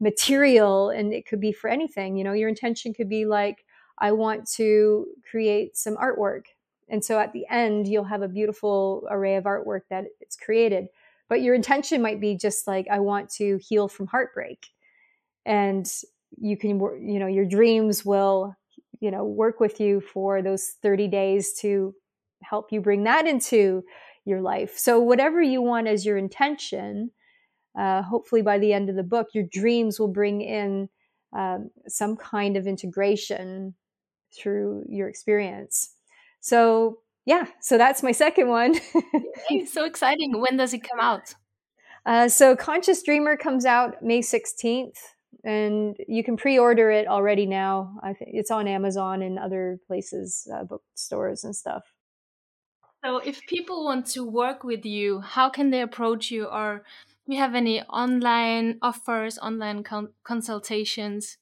[0.00, 2.16] material and it could be for anything.
[2.16, 3.64] You know, your intention could be like,
[3.98, 6.44] I want to create some artwork.
[6.88, 10.86] And so at the end, you'll have a beautiful array of artwork that it's created.
[11.28, 14.68] But your intention might be just like, I want to heal from heartbreak.
[15.44, 15.90] And
[16.38, 18.54] you can, you know, your dreams will,
[19.00, 21.94] you know, work with you for those 30 days to
[22.42, 23.82] help you bring that into
[24.24, 24.76] your life.
[24.76, 27.10] So, whatever you want as your intention,
[27.78, 30.88] uh, hopefully by the end of the book, your dreams will bring in
[31.32, 33.74] um, some kind of integration
[34.36, 35.94] through your experience.
[36.40, 38.76] So, yeah, so that's my second one.
[39.66, 40.40] so exciting.
[40.40, 41.34] When does it come out?
[42.04, 44.98] Uh, so, Conscious Dreamer comes out May 16th,
[45.44, 47.96] and you can pre order it already now.
[48.02, 51.82] I think it's on Amazon and other places, uh, bookstores and stuff.
[53.06, 56.46] So, if people want to work with you, how can they approach you?
[56.46, 56.82] Or
[57.24, 61.38] do you have any online offers, online con consultations?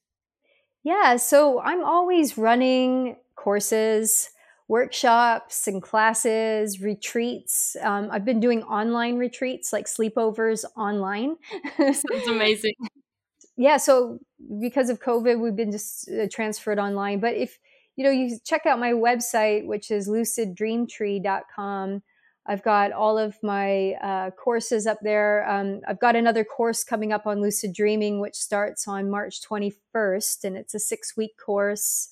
[0.83, 4.29] Yeah, so I'm always running courses,
[4.69, 7.79] workshops, and classes, retreats.
[7.81, 11.37] Um, I've been doing online retreats, like sleepovers online.
[11.79, 12.75] Sounds amazing.
[13.57, 14.19] yeah, so
[14.61, 17.21] because of COVID, we've been just uh, transferred online.
[17.21, 17.59] But if
[17.97, 22.03] you know, you check out my website, which is luciddreamtree.com.
[22.47, 25.49] I've got all of my uh, courses up there.
[25.49, 30.45] Um, I've got another course coming up on lucid dreaming, which starts on March 21st,
[30.45, 32.11] and it's a six week course,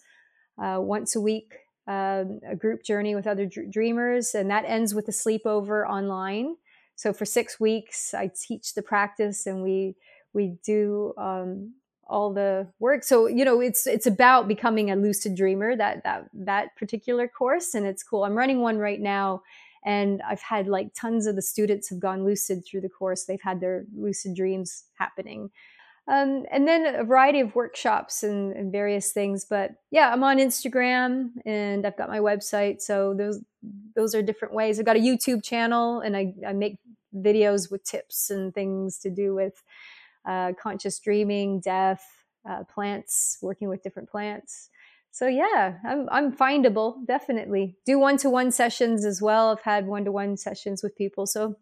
[0.63, 1.53] uh, once a week,
[1.87, 6.57] um, a group journey with other dr- dreamers, and that ends with a sleepover online.
[6.97, 9.97] So for six weeks, I teach the practice, and we
[10.33, 11.75] we do um,
[12.07, 13.05] all the work.
[13.05, 17.75] So you know it's it's about becoming a lucid dreamer that that that particular course
[17.75, 18.25] and it's cool.
[18.25, 19.43] I'm running one right now
[19.85, 23.25] and i've had like tons of the students have gone lucid through the course.
[23.25, 25.51] They've had their lucid dreams happening.
[26.09, 30.39] Um, and then a variety of workshops and, and, various things but yeah i'm on
[30.39, 33.41] instagram and i've got my website so those
[33.95, 34.81] those are different ways.
[34.81, 36.79] I've got a youtube channel and i, I make
[37.15, 39.63] videos with tips and things to do with
[40.27, 42.03] uh, conscious dreaming, death,
[42.49, 44.71] uh, plants, working with different plants.
[45.11, 47.77] So yeah, I'm I'm findable definitely.
[47.85, 49.51] Do one to one sessions as well.
[49.51, 51.27] I've had one to one sessions with people.
[51.27, 51.57] So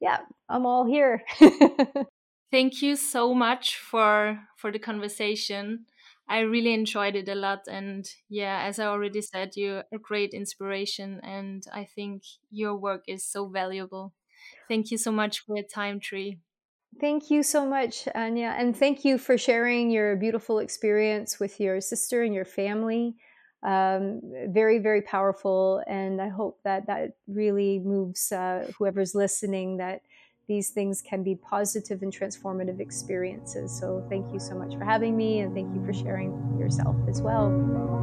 [0.00, 1.22] yeah, I'm all here.
[2.50, 5.86] Thank you so much for for the conversation.
[6.28, 10.32] I really enjoyed it a lot and yeah, as I already said, you're a great
[10.34, 14.12] inspiration and I think your work is so valuable.
[14.68, 16.38] Thank you so much for your time, Tree.
[17.00, 18.54] Thank you so much, Anya.
[18.56, 23.16] And thank you for sharing your beautiful experience with your sister and your family.
[23.62, 25.82] Um, very, very powerful.
[25.86, 30.02] And I hope that that really moves uh, whoever's listening that
[30.48, 33.76] these things can be positive and transformative experiences.
[33.78, 37.22] So thank you so much for having me and thank you for sharing yourself as
[37.22, 38.01] well.